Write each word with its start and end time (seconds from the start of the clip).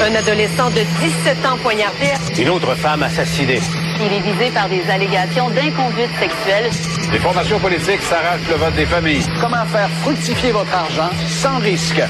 Un 0.00 0.14
adolescent 0.14 0.70
de 0.70 0.80
17 1.00 1.44
ans 1.44 1.58
poignardé. 1.60 2.12
Une 2.38 2.50
autre 2.50 2.72
femme 2.76 3.02
assassinée. 3.02 3.60
Il 4.00 4.12
est 4.12 4.20
visé 4.20 4.50
par 4.54 4.68
des 4.68 4.82
allégations 4.88 5.50
d'inconduite 5.50 6.10
sexuelle. 6.20 6.70
Les 7.12 7.18
formations 7.18 7.58
politiques 7.58 8.02
s'arrachent 8.02 8.48
le 8.48 8.54
vote 8.54 8.76
des 8.76 8.86
familles. 8.86 9.24
Comment 9.40 9.64
faire 9.66 9.90
fructifier 10.02 10.52
votre 10.52 10.72
argent 10.72 11.10
sans 11.28 11.58
risque? 11.58 12.00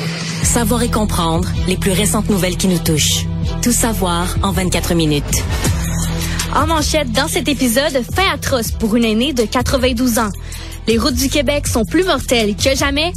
Savoir 0.43 0.83
et 0.83 0.91
comprendre 0.91 1.49
les 1.67 1.79
plus 1.79 1.93
récentes 1.93 2.29
nouvelles 2.29 2.59
qui 2.59 2.69
nous 2.69 2.79
touchent. 2.79 3.25
Tout 3.63 3.73
savoir 3.73 4.37
en 4.43 4.53
24 4.53 4.95
minutes. 4.95 5.43
En 6.55 6.67
manchette, 6.67 7.11
dans 7.13 7.29
cet 7.29 7.49
épisode, 7.49 8.03
fin 8.15 8.35
atroce 8.35 8.71
pour 8.71 8.97
une 8.97 9.05
aînée 9.05 9.33
de 9.33 9.45
92 9.45 10.19
ans. 10.19 10.31
Les 10.87 10.99
routes 10.99 11.15
du 11.15 11.31
Québec 11.31 11.67
sont 11.67 11.87
plus 11.87 12.05
mortelles 12.05 12.55
que 12.55 12.77
jamais. 12.77 13.13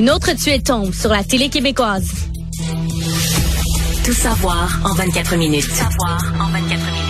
Une 0.00 0.10
autre 0.10 0.32
tuée 0.32 0.60
tombe 0.60 0.92
sur 0.92 1.10
la 1.10 1.22
télé 1.22 1.48
québécoise. 1.48 2.10
Tout 4.06 4.12
savoir 4.12 4.68
en 4.84 4.94
24 4.94 5.34
minutes. 5.34 5.64
Tout 5.64 5.74
savoir 5.74 6.32
en 6.40 6.52
24 6.52 6.62
minutes. 6.92 7.06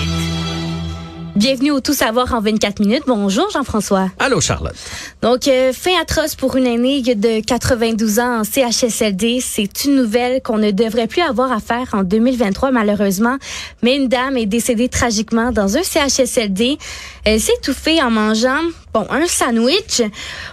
Bienvenue 1.37 1.71
au 1.73 1.81
Tout 1.83 1.93
savoir 1.93 2.33
en 2.33 2.41
24 2.41 2.81
minutes. 2.81 3.03
Bonjour 3.07 3.51
Jean-François. 3.51 4.09
Allô 4.19 4.41
Charlotte. 4.41 4.75
Donc, 5.21 5.47
euh, 5.47 5.75
fin 5.75 5.91
atroce 6.01 6.35
pour 6.35 6.57
une 6.57 6.67
aînée 6.67 7.03
de 7.03 7.45
92 7.45 8.19
ans 8.19 8.41
en 8.41 8.45
CHSLD. 8.45 9.41
C'est 9.43 9.85
une 9.85 9.97
nouvelle 9.97 10.41
qu'on 10.41 10.57
ne 10.57 10.71
devrait 10.71 11.07
plus 11.07 11.21
avoir 11.21 11.53
à 11.53 11.61
faire 11.61 11.91
en 11.93 12.03
2023 12.03 12.71
malheureusement. 12.71 13.37
Mais 13.83 13.97
une 13.97 14.09
dame 14.09 14.39
est 14.39 14.47
décédée 14.47 14.89
tragiquement 14.89 15.53
dans 15.53 15.77
un 15.77 15.83
CHSLD. 15.83 16.79
Elle 17.25 17.39
s'est 17.43 17.53
étouffée 17.59 18.03
en 18.03 18.11
mangeant 18.11 18.63
bon, 18.97 19.07
un 19.11 19.27
sandwich. 19.27 20.01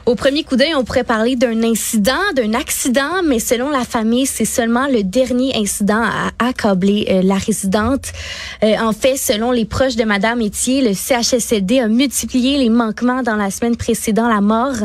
Au 0.05 0.15
premier 0.15 0.43
coup 0.43 0.57
d'œil, 0.57 0.75
on 0.75 0.83
pourrait 0.83 1.05
parler 1.05 1.37
d'un 1.37 1.63
incident, 1.63 2.19
d'un 2.35 2.53
accident, 2.53 3.23
mais 3.25 3.39
selon 3.39 3.69
la 3.69 3.85
famille, 3.85 4.25
c'est 4.25 4.43
seulement 4.43 4.87
le 4.87 5.03
dernier 5.03 5.55
incident 5.55 6.03
à 6.03 6.31
accabler 6.45 7.07
euh, 7.09 7.21
la 7.23 7.35
résidente. 7.35 8.11
Euh, 8.63 8.75
en 8.81 8.91
fait, 8.91 9.15
selon 9.15 9.51
les 9.51 9.63
proches 9.63 9.95
de 9.95 10.03
Madame 10.03 10.41
Etier, 10.41 10.81
le 10.81 10.93
CHSLD 10.93 11.79
a 11.79 11.87
multiplié 11.87 12.57
les 12.57 12.69
manquements 12.69 13.23
dans 13.23 13.37
la 13.37 13.49
semaine 13.49 13.77
précédant 13.77 14.27
la 14.27 14.41
mort. 14.41 14.75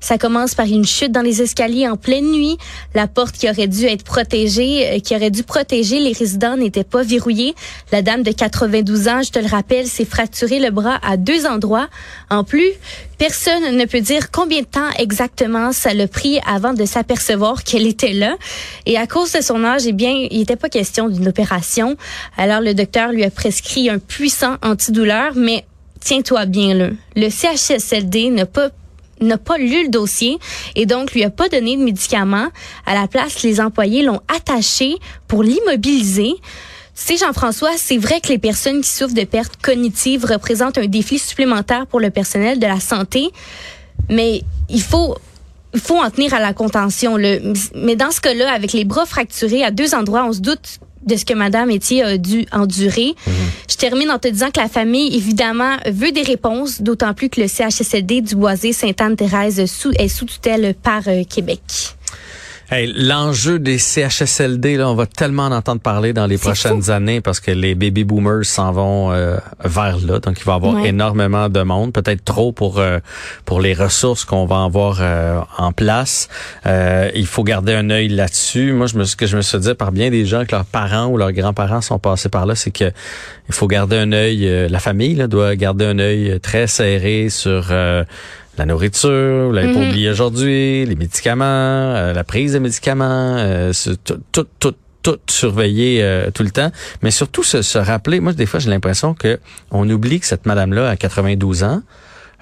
Ça 0.00 0.16
commence 0.16 0.54
par 0.54 0.66
une 0.66 0.86
chute 0.86 1.12
dans 1.12 1.20
les 1.20 1.42
escaliers 1.42 1.86
en 1.86 1.98
pleine 1.98 2.30
nuit. 2.32 2.56
La 2.94 3.08
porte 3.08 3.36
qui 3.36 3.50
aurait 3.50 3.68
dû 3.68 3.84
être 3.84 4.04
protégée, 4.04 4.88
euh, 4.88 4.98
qui 5.00 5.14
aurait 5.14 5.30
dû 5.30 5.42
protéger 5.42 6.00
les 6.00 6.12
résidents 6.12 6.56
n'était 6.56 6.84
pas 6.84 7.02
verrouillée. 7.02 7.54
La 7.92 8.00
dame 8.00 8.22
de 8.22 8.32
92 8.32 9.08
ans, 9.08 9.20
je 9.22 9.32
te 9.32 9.38
le 9.38 9.48
rappelle, 9.48 9.86
s'est 9.86 10.06
fracturé 10.06 10.60
le 10.60 10.70
bras 10.70 10.98
à 11.02 11.18
deux 11.18 11.44
endroits. 11.44 11.88
En 12.30 12.42
plus, 12.42 12.72
Personne 13.18 13.76
ne 13.76 13.84
peut 13.84 14.00
dire 14.00 14.30
combien 14.30 14.60
de 14.60 14.66
temps 14.66 14.90
exactement 14.98 15.72
ça 15.72 15.94
l'a 15.94 16.08
pris 16.08 16.40
avant 16.46 16.72
de 16.74 16.84
s'apercevoir 16.84 17.62
qu'elle 17.64 17.86
était 17.86 18.12
là. 18.12 18.36
Et 18.86 18.98
à 18.98 19.06
cause 19.06 19.32
de 19.32 19.40
son 19.40 19.64
âge, 19.64 19.82
eh 19.86 19.92
bien, 19.92 20.26
il 20.30 20.38
n'était 20.38 20.56
pas 20.56 20.68
question 20.68 21.08
d'une 21.08 21.28
opération. 21.28 21.96
Alors 22.36 22.60
le 22.60 22.74
docteur 22.74 23.12
lui 23.12 23.24
a 23.24 23.30
prescrit 23.30 23.88
un 23.90 23.98
puissant 23.98 24.56
antidouleur, 24.62 25.32
mais 25.36 25.64
tiens-toi 26.00 26.46
bien 26.46 26.74
là. 26.74 26.88
Le 27.16 27.28
CHSLD 27.30 28.30
n'a 28.30 28.46
pas 28.46 28.70
n'a 29.20 29.38
pas 29.38 29.56
lu 29.56 29.84
le 29.84 29.88
dossier 29.88 30.38
et 30.74 30.84
donc 30.84 31.12
lui 31.12 31.22
a 31.22 31.30
pas 31.30 31.48
donné 31.48 31.76
de 31.76 31.82
médicaments. 31.84 32.48
À 32.86 32.94
la 32.94 33.06
place, 33.06 33.42
les 33.42 33.60
employés 33.60 34.02
l'ont 34.02 34.20
attaché 34.28 34.96
pour 35.28 35.44
l'immobiliser. 35.44 36.34
Sais, 36.94 37.16
Jean-François, 37.16 37.70
c'est 37.76 37.96
vrai 37.96 38.20
que 38.20 38.28
les 38.28 38.38
personnes 38.38 38.82
qui 38.82 38.90
souffrent 38.90 39.14
de 39.14 39.24
pertes 39.24 39.56
cognitives 39.62 40.24
représentent 40.24 40.78
un 40.78 40.86
défi 40.86 41.18
supplémentaire 41.18 41.86
pour 41.86 42.00
le 42.00 42.10
personnel 42.10 42.58
de 42.58 42.66
la 42.66 42.80
santé, 42.80 43.30
mais 44.08 44.42
il 44.68 44.82
faut 44.82 45.16
il 45.74 45.80
faut 45.80 45.96
en 45.96 46.10
tenir 46.10 46.34
à 46.34 46.40
la 46.40 46.52
contention. 46.52 47.16
Mais 47.16 47.96
dans 47.96 48.10
ce 48.10 48.20
cas-là, 48.20 48.52
avec 48.52 48.72
les 48.72 48.84
bras 48.84 49.06
fracturés 49.06 49.64
à 49.64 49.70
deux 49.70 49.94
endroits, 49.94 50.24
on 50.26 50.32
se 50.32 50.40
doute 50.40 50.80
de 51.06 51.16
ce 51.16 51.24
que 51.24 51.34
Madame 51.34 51.70
Etier 51.70 52.02
a 52.02 52.18
dû 52.18 52.46
endurer. 52.52 53.14
Mhm. 53.26 53.32
Je 53.70 53.76
termine 53.76 54.10
en 54.10 54.18
te 54.18 54.28
disant 54.28 54.50
que 54.50 54.60
la 54.60 54.68
famille, 54.68 55.16
évidemment, 55.16 55.76
veut 55.86 56.12
des 56.12 56.22
réponses, 56.22 56.80
d'autant 56.80 57.14
plus 57.14 57.28
que 57.28 57.40
le 57.40 57.48
CHSLD 57.48 58.20
du 58.20 58.36
Boisé 58.36 58.72
Sainte-Anne-Thérèse 58.72 59.58
est 59.58 60.08
sous 60.08 60.26
tutelle 60.26 60.74
par 60.80 61.02
euh, 61.08 61.24
Québec. 61.24 61.60
Hey, 62.72 62.90
L'enjeu 62.96 63.58
des 63.58 63.76
CHSLD, 63.76 64.78
là, 64.78 64.88
on 64.88 64.94
va 64.94 65.04
tellement 65.04 65.42
en 65.42 65.52
entendre 65.52 65.82
parler 65.82 66.14
dans 66.14 66.24
les 66.24 66.38
prochaines 66.38 66.90
années 66.90 67.20
parce 67.20 67.38
que 67.38 67.50
les 67.50 67.74
baby 67.74 68.02
boomers 68.02 68.46
s'en 68.46 68.72
vont 68.72 69.12
euh, 69.12 69.36
vers 69.62 69.98
là. 69.98 70.20
Donc, 70.20 70.40
il 70.40 70.44
va 70.44 70.54
y 70.54 70.56
avoir 70.56 70.78
énormément 70.78 71.50
de 71.50 71.60
monde, 71.60 71.92
peut-être 71.92 72.24
trop 72.24 72.50
pour 72.50 72.78
euh, 72.78 72.98
pour 73.44 73.60
les 73.60 73.74
ressources 73.74 74.24
qu'on 74.24 74.46
va 74.46 74.64
avoir 74.64 75.00
euh, 75.02 75.42
en 75.58 75.72
place. 75.72 76.30
il 76.64 77.26
faut 77.26 77.44
garder 77.44 77.74
un 77.74 77.90
œil 77.90 78.08
là-dessus. 78.08 78.72
Moi, 78.72 78.86
je 78.86 78.96
me, 78.96 79.04
ce 79.04 79.16
que 79.16 79.26
je 79.26 79.36
me 79.36 79.42
suis 79.42 79.58
dit 79.58 79.74
par 79.74 79.92
bien 79.92 80.08
des 80.08 80.24
gens 80.24 80.46
que 80.46 80.52
leurs 80.52 80.64
parents 80.64 81.08
ou 81.08 81.18
leurs 81.18 81.32
grands-parents 81.32 81.82
sont 81.82 81.98
passés 81.98 82.30
par 82.30 82.46
là, 82.46 82.54
c'est 82.54 82.70
que 82.70 82.90
il 83.48 83.54
faut 83.54 83.66
garder 83.66 83.96
un 83.98 84.12
œil. 84.12 84.68
la 84.70 84.78
famille 84.78 85.14
là, 85.14 85.26
doit 85.26 85.56
garder 85.56 85.84
un 85.84 85.98
œil 85.98 86.40
très 86.40 86.66
serré 86.66 87.28
sur 87.28 87.70
la 88.58 88.66
nourriture, 88.66 89.46
vous 89.46 89.52
l'avez 89.52 89.72
pas 89.72 89.78
mhm. 89.78 89.88
oublié 89.88 90.10
aujourd'hui, 90.10 90.84
les 90.84 90.94
médicaments, 90.94 91.44
euh, 91.44 92.12
la 92.12 92.24
prise 92.24 92.52
de 92.52 92.58
médicaments, 92.58 93.36
euh, 93.38 93.72
tout, 94.04 94.20
tout, 94.30 94.46
tout, 94.58 94.74
tout 95.02 95.18
surveiller 95.28 96.02
euh, 96.02 96.30
tout 96.30 96.42
le 96.42 96.50
temps, 96.50 96.70
mais 97.02 97.10
surtout 97.10 97.42
se, 97.42 97.62
se 97.62 97.78
rappeler. 97.78 98.20
Moi, 98.20 98.34
des 98.34 98.46
fois, 98.46 98.60
j'ai 98.60 98.70
l'impression 98.70 99.14
que 99.14 99.40
on 99.70 99.88
oublie 99.88 100.20
que 100.20 100.26
cette 100.26 100.46
madame-là 100.46 100.90
a 100.90 100.96
92 100.96 101.64
ans. 101.64 101.82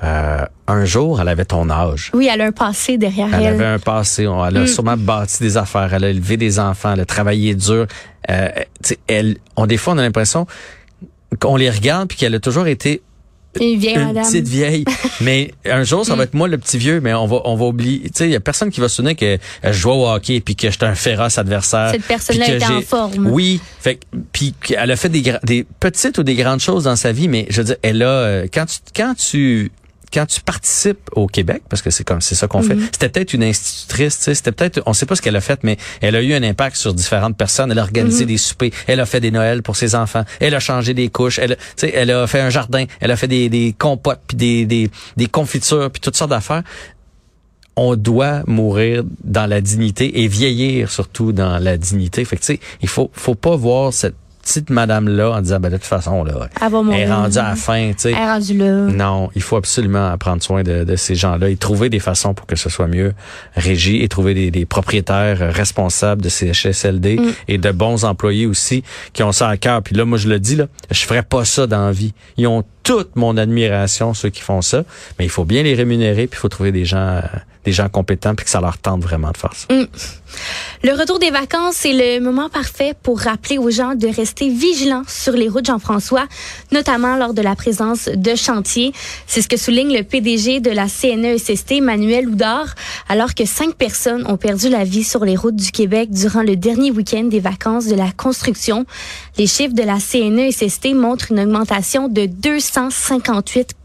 un 0.03 0.85
jour, 0.85 1.21
elle 1.21 1.29
avait 1.29 1.45
ton 1.45 1.71
âge. 1.71 2.11
Oui, 2.13 2.29
elle 2.33 2.41
a 2.41 2.47
un 2.47 2.53
passé 2.53 2.99
derrière 2.99 3.29
elle. 3.33 3.43
Elle 3.43 3.55
avait 3.55 3.65
un 3.67 3.79
passé. 3.79 4.25
Elle 4.25 4.57
a 4.57 4.61
mm. 4.63 4.67
sûrement 4.67 4.97
bâti 4.97 5.43
des 5.43 5.57
affaires. 5.57 5.95
Elle 5.95 6.05
a 6.05 6.11
élevé 6.11 6.37
des 6.37 6.59
enfants. 6.59 6.95
Elle 6.95 7.01
a 7.01 7.07
travaillé 7.07 7.55
dur. 7.55 7.87
elle, 8.27 9.37
on 9.57 9.67
des 9.67 9.77
fois, 9.77 9.95
on 9.95 9.99
a 9.99 10.03
l'impression 10.03 10.47
qu'on 11.39 11.57
les 11.57 11.71
regarde 11.71 12.09
puis 12.09 12.19
qu'elle 12.19 12.35
a 12.35 12.41
toujours 12.41 12.67
été 12.67 13.03
une 13.59 13.79
vieille 13.79 13.97
une 13.97 14.15
petite 14.15 14.49
vieille. 14.49 14.85
mais 15.21 15.53
un 15.65 15.83
jour, 15.83 16.05
ça 16.07 16.15
va 16.15 16.25
être 16.25 16.35
moi 16.35 16.49
le 16.49 16.59
petit 16.59 16.79
vieux, 16.79 17.01
mais 17.01 17.15
on 17.15 17.27
va 17.27 17.41
on 17.45 17.57
va 17.57 17.65
oublier. 17.67 18.03
Tu 18.03 18.11
sais, 18.15 18.25
il 18.27 18.33
y 18.33 18.37
a 18.37 18.41
personne 18.41 18.71
qui 18.71 18.81
va 18.81 18.89
se 18.89 18.97
souvenir 18.97 19.17
que 19.17 19.39
je 19.65 19.73
joue 19.73 19.91
au 19.91 20.09
hockey 20.09 20.41
puis 20.41 20.55
que 20.55 20.71
j'étais 20.71 20.87
un 20.87 20.95
féroce 20.95 21.39
adversaire. 21.39 21.91
Cette 21.91 22.05
personne-là 22.05 22.55
était 22.55 22.67
en 22.67 22.81
forme. 22.81 23.27
Oui, 23.27 23.61
fait 23.81 24.01
puis 24.33 24.55
elle 24.77 24.91
a 24.91 24.97
fait 24.97 25.09
des 25.09 25.35
des 25.43 25.67
petites 25.81 26.19
ou 26.19 26.23
des 26.23 26.35
grandes 26.35 26.61
choses 26.61 26.85
dans 26.85 26.97
sa 26.97 27.13
vie, 27.13 27.29
mais 27.29 27.47
je 27.51 27.61
veux 27.61 27.65
dire, 27.65 27.77
elle 27.83 28.03
a 28.03 28.09
euh, 28.09 28.47
quand 28.53 28.67
tu 28.67 28.79
quand 28.95 29.15
tu 29.15 29.73
quand 30.13 30.27
tu 30.27 30.41
participes 30.41 31.09
au 31.13 31.27
Québec, 31.27 31.63
parce 31.69 31.83
que 31.83 31.91
c'est 31.91 32.05
comme 32.05 32.21
c'est 32.21 32.35
ça 32.35 32.49
qu'on 32.49 32.63
fait, 32.63 32.75
mhm. 32.75 32.89
c'était 32.93 33.09
peut-être 33.09 33.33
une 33.33 33.45
institutrice, 33.45 34.19
c'était 34.19 34.53
peut-être, 34.53 34.83
on 34.87 34.93
sait 34.93 35.07
pas 35.07 35.17
ce 35.17 35.23
qu'elle 35.23 35.37
a 35.37 35.41
fait, 35.41 35.61
mais 35.63 35.77
elle 36.01 36.17
a 36.17 36.23
eu 36.23 36.35
un 36.35 36.43
impact 36.43 36.77
sur 36.77 36.95
différentes 36.95 37.37
personnes. 37.37 37.71
Elle 37.71 37.79
a 37.79 37.83
organisé 37.83 38.25
mhm. 38.25 38.29
des 38.29 38.39
soupers, 38.39 38.71
elle 38.87 39.01
a 39.01 39.07
fait 39.07 39.21
des 39.21 39.31
Noëls 39.31 39.63
pour 39.63 39.77
ses 39.77 39.95
enfants, 39.95 40.25
elle 40.41 40.55
a 40.55 40.61
changé 40.61 40.95
des 40.95 41.09
couches, 41.09 41.39
elle, 41.39 41.57
elle 41.83 42.11
a 42.11 42.27
fait 42.27 42.41
un 42.41 42.51
jardin, 42.51 42.85
elle 43.01 43.11
a 43.11 43.17
fait 43.17 43.29
des, 43.29 43.49
des 43.49 43.75
compotes 43.79 44.21
puis 44.27 44.37
des, 44.37 44.67
des, 44.67 44.91
des 45.17 45.27
confitures 45.27 45.91
puis 45.91 46.01
toutes 46.01 46.17
sortes 46.17 46.31
d'affaires 46.31 46.63
on 47.77 47.97
doit 47.97 48.43
mourir 48.47 49.05
dans 49.25 49.47
la 49.47 49.61
dignité 49.61 50.23
et 50.23 50.29
vieillir 50.29 50.91
surtout 50.91 51.33
dans 51.33 51.59
la 51.59 51.79
dignité. 51.79 52.25
Fait 52.27 52.37
que, 52.37 52.43
tu 52.43 52.55
sais, 52.55 52.61
il 52.83 52.89
faut, 52.89 53.11
faut 53.15 53.35
pas 53.35 53.57
voir 53.57 53.95
cette 53.95 54.17
petite 54.51 54.71
madame-là 54.71 55.31
en 55.31 55.41
disant, 55.41 55.61
ben, 55.61 55.71
de 55.71 55.77
toute 55.77 55.87
façon, 55.87 56.25
là, 56.25 56.49
elle, 56.61 57.01
est 57.01 57.13
rendue 57.13 57.39
à 57.39 57.51
la 57.51 57.57
fin, 57.57 57.91
tu 57.93 57.95
sais. 57.99 58.11
Elle 58.11 58.17
est 58.17 58.27
rendue 58.27 58.59
là. 58.59 58.73
Non, 58.87 59.31
il 59.37 59.43
faut 59.43 59.57
absolument 59.57 60.17
prendre 60.19 60.43
soin 60.43 60.63
de, 60.63 60.83
de 60.83 60.97
ces 60.97 61.15
gens-là 61.15 61.49
et 61.49 61.57
trouver 61.57 61.89
des 61.89 62.01
façons 62.01 62.35
pour 62.35 62.47
que 62.47 62.57
ce 62.57 62.69
soit 62.69 62.89
mieux 62.89 63.13
régi 63.55 64.03
et 64.03 64.09
trouver 64.09 64.35
des, 64.35 64.51
des 64.51 64.67
propriétaires 64.67 65.55
responsables 65.55 66.23
de 66.23 66.29
ces 66.29 66.51
HSLD 66.51 67.17
mm. 67.17 67.33
et 67.49 67.59
de 67.59 67.71
bons 67.71 68.05
employés 68.05 68.47
aussi 68.47 68.83
qui 69.13 69.23
ont 69.23 69.33
ça 69.33 69.49
à 69.49 69.57
cœur. 69.57 69.83
Puis 69.83 69.95
là, 69.95 70.05
moi, 70.05 70.19
je 70.19 70.29
le 70.29 70.41
dis, 70.41 70.57
là, 70.57 70.67
je 70.91 71.05
ferais 71.05 71.23
pas 71.23 71.45
ça 71.45 71.67
dans 71.67 71.87
la 71.87 71.93
vie. 71.93 72.13
Ils 72.37 72.47
ont 72.47 72.65
toute 72.83 73.15
mon 73.15 73.37
admiration, 73.37 74.15
ceux 74.15 74.31
qui 74.31 74.41
font 74.41 74.63
ça, 74.63 74.85
mais 75.19 75.25
il 75.25 75.31
faut 75.31 75.45
bien 75.45 75.63
les 75.63 75.75
rémunérer 75.75 76.27
puis 76.27 76.39
il 76.39 76.41
faut 76.41 76.49
trouver 76.49 76.73
des 76.73 76.85
gens, 76.85 77.21
des 77.65 77.73
gens 77.73 77.89
compétents 77.89 78.35
puis 78.35 78.45
que 78.45 78.51
ça 78.51 78.61
leur 78.61 78.79
tente 78.79 79.03
vraiment 79.03 79.31
de 79.31 79.37
faire. 79.37 79.53
Mm. 79.71 79.85
Le 80.83 80.93
retour 80.93 81.19
des 81.19 81.31
vacances, 81.31 81.77
c'est 81.77 81.93
le 81.93 82.21
moment 82.21 82.49
parfait 82.49 82.95
pour 83.03 83.21
rappeler 83.21 83.59
aux 83.59 83.71
gens 83.71 83.95
de 83.95 84.07
rester 84.07 84.49
vigilants 84.49 85.03
sur 85.07 85.33
les 85.33 85.49
routes 85.49 85.67
Jean-François, 85.67 86.27
notamment 86.73 87.17
lors 87.17 87.35
de 87.35 87.43
la 87.43 87.55
présence 87.55 88.09
de 88.09 88.35
chantiers. 88.35 88.93
C'est 89.27 89.43
ce 89.43 89.49
que 89.49 89.57
souligne 89.57 89.95
le 89.95 90.03
PDG 90.03 90.61
de 90.61 90.71
la 90.71 90.89
CNESST, 90.89 91.81
Manuel 91.83 92.29
Houdard, 92.29 92.75
alors 93.09 93.35
que 93.35 93.45
cinq 93.45 93.75
personnes 93.75 94.27
ont 94.27 94.37
perdu 94.37 94.69
la 94.69 94.85
vie 94.85 95.05
sur 95.05 95.25
les 95.25 95.37
routes 95.37 95.57
du 95.57 95.71
Québec 95.71 96.11
durant 96.11 96.43
le 96.43 96.57
dernier 96.57 96.91
week-end 96.91 97.25
des 97.25 97.41
vacances 97.41 97.87
de 97.87 97.95
la 97.95 98.11
construction. 98.13 98.87
Les 99.37 99.47
chiffres 99.47 99.75
de 99.75 99.83
la 99.83 99.99
CNESST 99.99 100.95
montrent 100.95 101.33
une 101.33 101.41
augmentation 101.41 102.09
de 102.09 102.27
258 102.27 103.77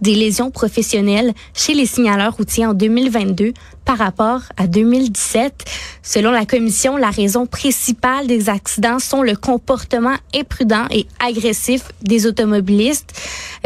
des 0.00 0.14
lésions 0.14 0.50
professionnelles 0.50 1.32
chez 1.54 1.74
les 1.74 1.86
signaleurs 1.86 2.36
routiers 2.36 2.66
en 2.66 2.74
2022 3.10 3.54
par 3.84 3.98
rapport 3.98 4.42
à 4.56 4.66
2017. 4.66 5.64
Selon 6.02 6.30
la 6.30 6.46
commission, 6.46 6.96
la 6.96 7.10
raison 7.10 7.46
principale 7.46 8.26
des 8.26 8.48
accidents 8.48 8.98
sont 8.98 9.22
le 9.22 9.36
comportement 9.36 10.14
imprudent 10.34 10.86
et 10.90 11.06
agressif 11.18 11.82
des 12.02 12.26
automobilistes. 12.26 13.12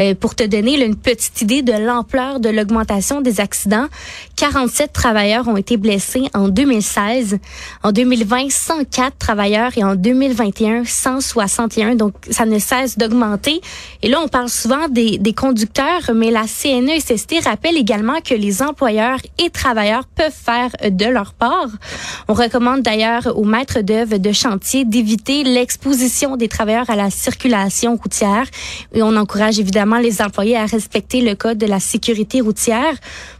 Euh, 0.01 0.13
pour 0.13 0.35
te 0.35 0.43
donner 0.43 0.83
une 0.83 0.95
petite 0.95 1.41
idée 1.41 1.61
de 1.61 1.71
l'ampleur 1.71 2.39
de 2.39 2.49
l'augmentation 2.49 3.21
des 3.21 3.39
accidents, 3.39 3.87
47 4.35 4.91
travailleurs 4.91 5.47
ont 5.47 5.57
été 5.57 5.77
blessés 5.77 6.23
en 6.33 6.49
2016. 6.49 7.39
En 7.83 7.91
2020, 7.91 8.51
104 8.51 9.17
travailleurs 9.17 9.71
et 9.77 9.83
en 9.83 9.95
2021, 9.95 10.83
161. 10.85 11.95
Donc, 11.95 12.13
ça 12.29 12.45
ne 12.45 12.59
cesse 12.59 12.97
d'augmenter. 12.97 13.61
Et 14.01 14.09
là, 14.09 14.19
on 14.21 14.27
parle 14.27 14.49
souvent 14.49 14.87
des, 14.89 15.17
des 15.17 15.33
conducteurs, 15.33 16.11
mais 16.13 16.31
la 16.31 16.45
CNESST 16.47 17.43
rappelle 17.45 17.77
également 17.77 18.19
que 18.21 18.33
les 18.33 18.61
employeurs 18.61 19.19
et 19.43 19.49
travailleurs 19.49 20.04
peuvent 20.15 20.31
faire 20.31 20.71
de 20.89 21.05
leur 21.05 21.33
part. 21.33 21.69
On 22.27 22.33
recommande 22.33 22.81
d'ailleurs 22.81 23.37
aux 23.37 23.43
maîtres 23.43 23.81
d'œuvre 23.81 24.17
de 24.17 24.31
chantier 24.31 24.85
d'éviter 24.85 25.43
l'exposition 25.43 26.37
des 26.37 26.47
travailleurs 26.47 26.89
à 26.89 26.95
la 26.95 27.09
circulation 27.09 27.95
routière 27.95 28.45
et 28.93 29.01
on 29.03 29.15
encourage 29.15 29.59
évidemment 29.59 29.97
les 29.97 30.21
employés 30.21 30.57
à 30.57 30.65
respecter 30.65 31.21
le 31.21 31.35
code 31.35 31.57
de 31.57 31.65
la 31.65 31.79
sécurité 31.79 32.41
routière. 32.41 32.95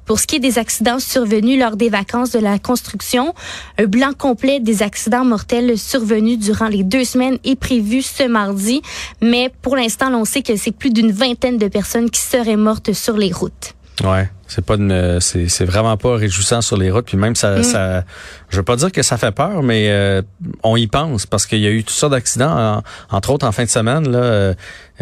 Pour 0.05 0.19
ce 0.19 0.27
qui 0.27 0.35
est 0.35 0.39
des 0.39 0.59
accidents 0.59 0.99
survenus 0.99 1.59
lors 1.59 1.75
des 1.75 1.89
vacances 1.89 2.31
de 2.31 2.39
la 2.39 2.59
construction, 2.59 3.33
un 3.79 3.85
blanc 3.85 4.11
complet 4.15 4.59
des 4.59 4.83
accidents 4.83 5.25
mortels 5.25 5.79
survenus 5.79 6.37
durant 6.37 6.67
les 6.67 6.83
deux 6.83 7.03
semaines 7.03 7.39
est 7.43 7.55
prévu 7.55 8.03
ce 8.03 8.23
mardi, 8.23 8.81
mais 9.21 9.51
pour 9.61 9.75
l'instant, 9.75 10.13
on 10.13 10.25
sait 10.25 10.43
que 10.43 10.55
c'est 10.55 10.71
plus 10.71 10.91
d'une 10.91 11.11
vingtaine 11.11 11.57
de 11.57 11.67
personnes 11.67 12.11
qui 12.11 12.21
seraient 12.21 12.55
mortes 12.55 12.93
sur 12.93 13.17
les 13.17 13.31
routes. 13.31 13.73
Ouais, 14.03 14.29
c'est 14.47 14.63
pas 14.63 14.75
une, 14.75 15.19
c'est, 15.21 15.47
c'est 15.47 15.65
vraiment 15.65 15.95
pas 15.97 16.15
réjouissant 16.15 16.61
sur 16.61 16.77
les 16.77 16.91
routes. 16.91 17.05
Puis 17.05 17.17
même 17.17 17.35
ça, 17.35 17.59
mm. 17.59 17.63
ça, 17.63 18.03
je 18.49 18.57
veux 18.57 18.63
pas 18.63 18.75
dire 18.75 18.91
que 18.91 19.01
ça 19.01 19.17
fait 19.17 19.31
peur, 19.31 19.63
mais 19.63 19.89
euh, 19.89 20.21
on 20.63 20.75
y 20.75 20.87
pense 20.87 21.25
parce 21.25 21.45
qu'il 21.45 21.59
y 21.59 21.67
a 21.67 21.69
eu 21.69 21.83
toutes 21.83 21.95
sortes 21.95 22.11
d'accidents, 22.11 22.83
entre 23.09 23.31
autres 23.31 23.47
en 23.47 23.51
fin 23.51 23.63
de 23.63 23.69
semaine. 23.69 24.11
Là, 24.11 24.17
euh, 24.17 24.53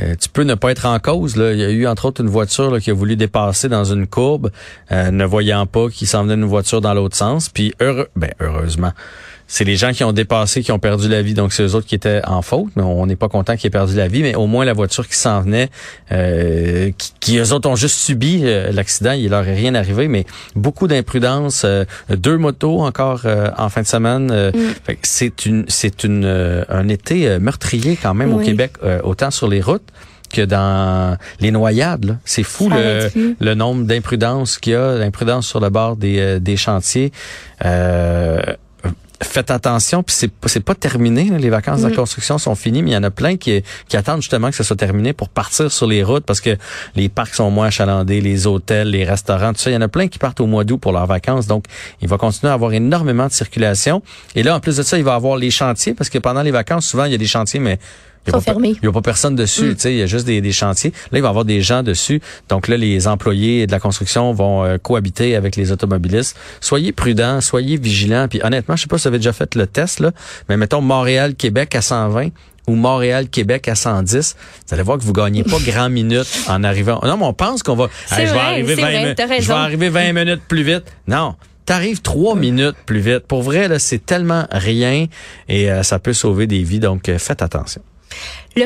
euh, 0.01 0.15
tu 0.19 0.29
peux 0.29 0.43
ne 0.43 0.55
pas 0.55 0.71
être 0.71 0.85
en 0.85 0.99
cause. 0.99 1.35
Là. 1.35 1.53
Il 1.53 1.59
y 1.59 1.63
a 1.63 1.69
eu 1.69 1.87
entre 1.87 2.05
autres 2.05 2.21
une 2.21 2.29
voiture 2.29 2.71
là, 2.71 2.79
qui 2.79 2.91
a 2.91 2.93
voulu 2.93 3.15
dépasser 3.15 3.67
dans 3.69 3.83
une 3.83 4.07
courbe, 4.07 4.51
ne 4.91 5.25
voyant 5.25 5.65
pas 5.65 5.89
qu'il 5.89 6.07
s'en 6.07 6.23
venait 6.23 6.35
une 6.35 6.45
voiture 6.45 6.81
dans 6.81 6.93
l'autre 6.93 7.15
sens. 7.15 7.49
Puis 7.49 7.73
heureux, 7.79 8.09
ben 8.15 8.31
heureusement 8.39 8.91
c'est 9.53 9.65
les 9.65 9.75
gens 9.75 9.91
qui 9.91 10.03
ont 10.03 10.13
dépassé 10.13 10.63
qui 10.63 10.71
ont 10.71 10.79
perdu 10.79 11.07
la 11.07 11.21
vie. 11.21 11.35
Donc, 11.35 11.53
c'est 11.53 11.61
eux 11.61 11.75
autres 11.75 11.85
qui 11.85 11.93
étaient 11.93 12.21
en 12.25 12.41
faute. 12.41 12.71
Mais 12.75 12.81
on 12.81 13.05
n'est 13.05 13.15
pas 13.15 13.29
content 13.29 13.55
qu'ils 13.55 13.67
aient 13.67 13.69
perdu 13.69 13.95
la 13.95 14.07
vie. 14.07 14.23
Mais 14.23 14.33
au 14.33 14.47
moins, 14.47 14.65
la 14.65 14.73
voiture 14.73 15.07
qui 15.07 15.15
s'en 15.15 15.41
venait, 15.41 15.69
euh, 16.11 16.89
qui, 16.97 17.13
qui, 17.19 17.37
eux 17.37 17.53
autres 17.53 17.69
ont 17.69 17.75
juste 17.75 17.99
subi 17.99 18.41
euh, 18.45 18.71
l'accident. 18.71 19.11
Il 19.11 19.29
leur 19.29 19.47
est 19.47 19.53
rien 19.53 19.75
arrivé. 19.75 20.07
Mais 20.07 20.25
beaucoup 20.55 20.87
d'imprudence. 20.87 21.65
Euh, 21.65 21.85
deux 22.09 22.39
motos 22.39 22.79
encore 22.79 23.27
en 23.55 23.69
fin 23.69 23.83
de 23.83 23.87
semaine. 23.87 24.33
Mm. 24.33 24.93
C'est 25.03 25.45
une, 25.45 25.65
c'est 25.67 26.03
une, 26.03 26.25
un 26.67 26.87
été 26.87 27.37
meurtrier 27.37 27.95
quand 27.95 28.15
même 28.15 28.33
au 28.33 28.39
Québec, 28.39 28.71
autant 29.03 29.29
sur 29.29 29.47
les 29.47 29.61
routes 29.61 29.87
que 30.33 30.41
dans 30.41 31.15
les 31.39 31.51
noyades. 31.51 32.17
C'est 32.25 32.41
fou 32.41 32.69
le, 32.69 33.09
le, 33.39 33.53
nombre 33.53 33.85
d'imprudences 33.85 34.57
qu'il 34.57 34.73
y 34.73 34.75
a, 34.75 34.97
d'imprudence 34.97 35.45
sur 35.45 35.59
le 35.59 35.69
bord 35.69 35.95
des, 35.95 36.39
des 36.39 36.57
chantiers. 36.57 37.11
Euh, 37.63 38.41
faites 39.23 39.51
attention, 39.51 40.03
puis 40.03 40.15
c'est 40.15 40.31
c'est 40.45 40.63
pas 40.63 40.75
terminé. 40.75 41.29
les 41.37 41.49
vacances 41.49 41.81
de 41.81 41.87
la 41.87 41.93
mm. 41.93 41.95
construction 41.95 42.37
sont 42.37 42.55
finies, 42.55 42.83
mais 42.83 42.91
il 42.91 42.93
y 42.93 42.97
en 42.97 43.03
a 43.03 43.11
plein 43.11 43.37
qui, 43.37 43.63
qui 43.87 43.97
attendent 43.97 44.21
justement 44.21 44.49
que 44.49 44.55
ça 44.55 44.63
soit 44.63 44.75
terminé 44.75 45.13
pour 45.13 45.29
partir 45.29 45.71
sur 45.71 45.87
les 45.87 46.03
routes 46.03 46.25
parce 46.25 46.41
que 46.41 46.57
les 46.95 47.09
parcs 47.09 47.33
sont 47.35 47.49
moins 47.49 47.67
achalandés, 47.67 48.21
les 48.21 48.47
hôtels, 48.47 48.89
les 48.89 49.03
restaurants, 49.03 49.53
tout 49.53 49.59
ça. 49.59 49.69
Il 49.69 49.73
y 49.73 49.77
en 49.77 49.81
a 49.81 49.87
plein 49.87 50.07
qui 50.07 50.19
partent 50.19 50.41
au 50.41 50.47
mois 50.47 50.63
d'août 50.63 50.77
pour 50.77 50.91
leurs 50.91 51.07
vacances, 51.07 51.47
donc 51.47 51.65
il 52.01 52.07
va 52.07 52.17
continuer 52.17 52.51
à 52.51 52.53
avoir 52.53 52.73
énormément 52.73 53.27
de 53.27 53.31
circulation. 53.31 54.01
Et 54.35 54.43
là, 54.43 54.55
en 54.55 54.59
plus 54.59 54.77
de 54.77 54.83
ça, 54.83 54.97
il 54.97 55.03
va 55.03 55.15
avoir 55.15 55.37
les 55.37 55.51
chantiers 55.51 55.93
parce 55.93 56.09
que 56.09 56.17
pendant 56.17 56.41
les 56.41 56.51
vacances, 56.51 56.85
souvent 56.85 57.05
il 57.05 57.11
y 57.11 57.15
a 57.15 57.19
des 57.19 57.25
chantiers, 57.25 57.59
mais 57.59 57.79
il 58.27 58.77
n'y 58.81 58.87
a, 58.87 58.91
pas 58.91 59.01
personne 59.01 59.35
dessus, 59.35 59.71
mm. 59.71 59.73
tu 59.75 59.79
sais, 59.79 59.93
il 59.93 59.97
y 59.97 60.01
a 60.01 60.05
juste 60.05 60.25
des, 60.25 60.39
des, 60.39 60.51
chantiers. 60.51 60.91
Là, 61.11 61.19
il 61.19 61.21
va 61.21 61.27
y 61.27 61.29
avoir 61.29 61.45
des 61.45 61.61
gens 61.61 61.83
dessus. 61.83 62.21
Donc 62.49 62.67
là, 62.67 62.77
les 62.77 63.07
employés 63.07 63.67
de 63.67 63.71
la 63.71 63.79
construction 63.79 64.33
vont 64.33 64.63
euh, 64.63 64.77
cohabiter 64.77 65.35
avec 65.35 65.55
les 65.55 65.71
automobilistes. 65.71 66.37
Soyez 66.61 66.91
prudents, 66.91 67.41
soyez 67.41 67.77
vigilants. 67.77 68.27
Puis 68.29 68.39
honnêtement, 68.43 68.75
je 68.75 68.83
sais 68.83 68.87
pas 68.87 68.97
si 68.97 69.03
vous 69.03 69.07
avez 69.09 69.17
déjà 69.17 69.33
fait 69.33 69.55
le 69.55 69.67
test, 69.67 69.99
là, 69.99 70.11
mais 70.47 70.57
mettons 70.57 70.81
Montréal-Québec 70.81 71.75
à 71.75 71.81
120 71.81 72.29
ou 72.67 72.75
Montréal-Québec 72.75 73.67
à 73.67 73.75
110, 73.75 74.35
vous 74.67 74.73
allez 74.73 74.83
voir 74.83 74.97
que 74.97 75.03
vous 75.03 75.13
gagnez 75.13 75.43
pas 75.43 75.57
grand 75.59 75.89
minute 75.89 76.27
en 76.47 76.63
arrivant. 76.63 77.01
Non, 77.03 77.17
mais 77.17 77.25
on 77.25 77.33
pense 77.33 77.61
qu'on 77.61 77.75
va, 77.75 77.89
je 78.09 78.15
vais 78.15 78.39
arriver 78.39 78.75
20 78.75 78.89
minutes, 78.91 79.21
je 79.41 79.47
vais 79.47 79.53
arriver 79.53 79.89
20 79.89 80.13
minutes 80.13 80.41
plus 80.47 80.63
vite. 80.63 80.85
Non. 81.07 81.35
T'arrives 81.65 82.01
trois 82.01 82.35
minutes 82.35 82.75
plus 82.85 82.99
vite. 82.99 83.25
Pour 83.27 83.41
vrai, 83.41 83.69
là, 83.69 83.79
c'est 83.79 84.05
tellement 84.05 84.45
rien 84.51 85.07
et 85.47 85.71
euh, 85.71 85.81
ça 85.83 85.97
peut 85.97 86.11
sauver 86.11 86.45
des 86.45 86.61
vies. 86.61 86.79
Donc, 86.79 87.07
euh, 87.07 87.17
faites 87.17 87.41
attention. 87.41 87.81
Le, 88.55 88.65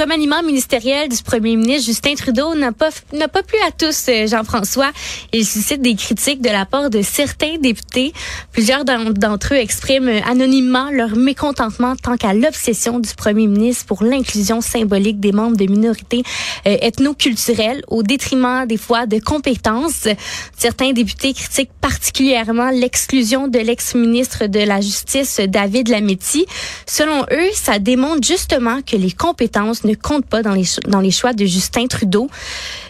remaniement 0.00 0.42
ministériel 0.42 1.10
du 1.10 1.22
premier 1.22 1.56
ministre 1.56 1.84
Justin 1.84 2.14
Trudeau 2.14 2.54
n'a 2.54 2.72
pas 2.72 2.88
n'a 3.12 3.28
pas 3.28 3.42
plu 3.42 3.58
à 3.66 3.70
tous, 3.70 4.06
euh, 4.08 4.26
Jean-François. 4.26 4.92
Il 5.34 5.44
suscite 5.44 5.82
des 5.82 5.94
critiques 5.94 6.40
de 6.40 6.48
la 6.48 6.64
part 6.64 6.88
de 6.88 7.02
certains 7.02 7.58
députés. 7.58 8.14
Plusieurs 8.50 8.86
d'entre 8.86 9.52
eux 9.52 9.58
expriment 9.58 10.22
anonymement 10.26 10.90
leur 10.90 11.16
mécontentement 11.16 11.96
tant 11.96 12.16
qu'à 12.16 12.32
l'obsession 12.32 12.98
du 12.98 13.14
premier 13.14 13.46
ministre 13.46 13.84
pour 13.84 14.02
l'inclusion 14.02 14.62
symbolique 14.62 15.20
des 15.20 15.32
membres 15.32 15.58
de 15.58 15.66
minorités 15.66 16.22
euh, 16.66 16.78
ethnoculturelles 16.80 17.82
au 17.88 18.02
détriment 18.02 18.64
des 18.66 18.78
fois 18.78 19.04
de 19.04 19.18
compétences. 19.18 20.08
Certains 20.56 20.92
députés 20.92 21.34
critiquent 21.34 21.72
particulièrement 21.82 22.70
l'exclusion 22.70 23.48
de 23.48 23.58
l'ex-ministre 23.58 24.46
de 24.46 24.60
la 24.60 24.80
Justice 24.80 25.40
David 25.46 25.88
Lametti. 25.88 26.46
Selon 26.86 27.26
eux, 27.30 27.50
ça 27.52 27.78
démontre 27.78 28.26
justement 28.38 28.80
que 28.82 28.96
les 28.96 29.10
compétences 29.10 29.84
ne 29.84 29.94
comptent 29.94 30.26
pas 30.26 30.42
dans 30.42 30.54
les, 30.54 30.64
dans 30.86 31.00
les 31.00 31.10
choix 31.10 31.32
de 31.32 31.44
Justin 31.44 31.86
Trudeau. 31.86 32.28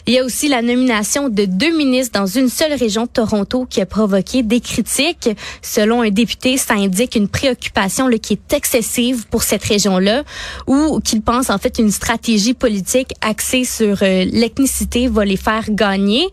Il 0.07 0.15
y 0.15 0.19
a 0.19 0.25
aussi 0.25 0.49
la 0.49 0.63
nomination 0.63 1.29
de 1.29 1.45
deux 1.47 1.75
ministres 1.77 2.19
dans 2.19 2.27
une 2.27 2.49
seule 2.49 2.75
région 2.75 3.03
de 3.05 3.09
Toronto 3.09 3.67
qui 3.69 3.81
a 3.81 3.87
provoqué 3.87 4.43
des 4.43 4.61
critiques. 4.61 5.31
Selon 5.63 6.03
un 6.03 6.11
député, 6.11 6.57
ça 6.57 6.75
indique 6.75 7.15
une 7.15 7.29
préoccupation 7.29 8.09
là, 8.09 8.19
qui 8.19 8.35
est 8.35 8.53
excessive 8.53 9.27
pour 9.29 9.43
cette 9.43 9.65
région-là 9.65 10.23
ou 10.67 11.01
qu'il 11.01 11.23
pense 11.23 11.51
en 11.51 11.59
fait 11.59 11.79
une 11.79 11.91
stratégie 11.91 12.55
politique 12.55 13.13
axée 13.21 13.65
sur 13.65 14.03
euh, 14.03 14.25
l'ethnicité 14.25 15.09
va 15.09 15.25
les 15.25 15.37
faire 15.37 15.65
gagner. 15.71 16.27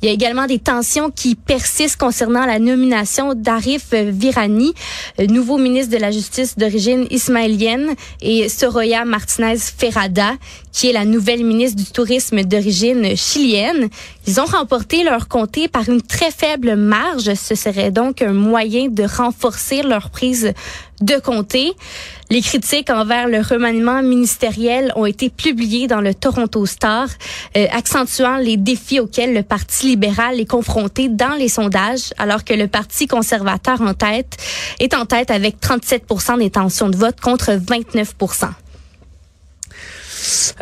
Il 0.00 0.06
y 0.06 0.10
a 0.10 0.14
également 0.14 0.46
des 0.46 0.60
tensions 0.60 1.10
qui 1.10 1.34
persistent 1.34 1.96
concernant 1.96 2.46
la 2.46 2.60
nomination 2.60 3.34
d'Arif 3.34 3.92
Virani, 3.92 4.72
euh, 5.18 5.26
nouveau 5.26 5.58
ministre 5.58 5.92
de 5.92 6.00
la 6.00 6.12
Justice 6.12 6.56
d'origine 6.56 7.06
ismaélienne, 7.10 7.94
et 8.20 8.48
Soroya 8.48 9.04
Martinez 9.04 9.58
Ferrada, 9.58 10.34
qui 10.72 10.88
est 10.88 10.92
la 10.92 11.04
nouvelle 11.04 11.44
ministre 11.44 11.76
du 11.76 11.90
Tourisme 11.90 12.44
d'origine 12.44 13.16
chilienne. 13.16 13.88
Ils 14.28 14.40
ont 14.40 14.44
remporté 14.44 15.02
leur 15.02 15.26
comté 15.26 15.66
par 15.66 15.88
une 15.88 16.02
très 16.02 16.30
faible 16.30 16.76
marge. 16.76 17.34
Ce 17.34 17.56
serait 17.56 17.90
donc 17.90 18.22
un 18.22 18.32
moyen 18.32 18.88
de 18.88 19.02
renforcer 19.02 19.82
leur 19.82 20.10
prise 20.10 20.52
de 21.00 21.18
comté. 21.18 21.72
Les 22.30 22.42
critiques 22.42 22.90
envers 22.90 23.28
le 23.28 23.40
remaniement 23.40 24.02
ministériel 24.02 24.92
ont 24.96 25.06
été 25.06 25.30
publiées 25.30 25.86
dans 25.86 26.00
le 26.00 26.14
Toronto 26.14 26.66
Star, 26.66 27.08
euh, 27.56 27.66
accentuant 27.72 28.36
les 28.36 28.56
défis 28.56 29.00
auxquels 29.00 29.34
le 29.34 29.42
Parti 29.42 29.88
libéral 29.88 30.38
est 30.38 30.50
confronté 30.50 31.08
dans 31.08 31.34
les 31.34 31.48
sondages, 31.48 32.12
alors 32.18 32.44
que 32.44 32.54
le 32.54 32.68
Parti 32.68 33.06
conservateur 33.06 33.80
en 33.80 33.94
tête 33.94 34.36
est 34.80 34.94
en 34.94 35.06
tête 35.06 35.30
avec 35.30 35.60
37% 35.60 36.38
des 36.38 36.50
tensions 36.50 36.88
de 36.88 36.96
vote 36.96 37.20
contre 37.20 37.52
29 37.52 38.14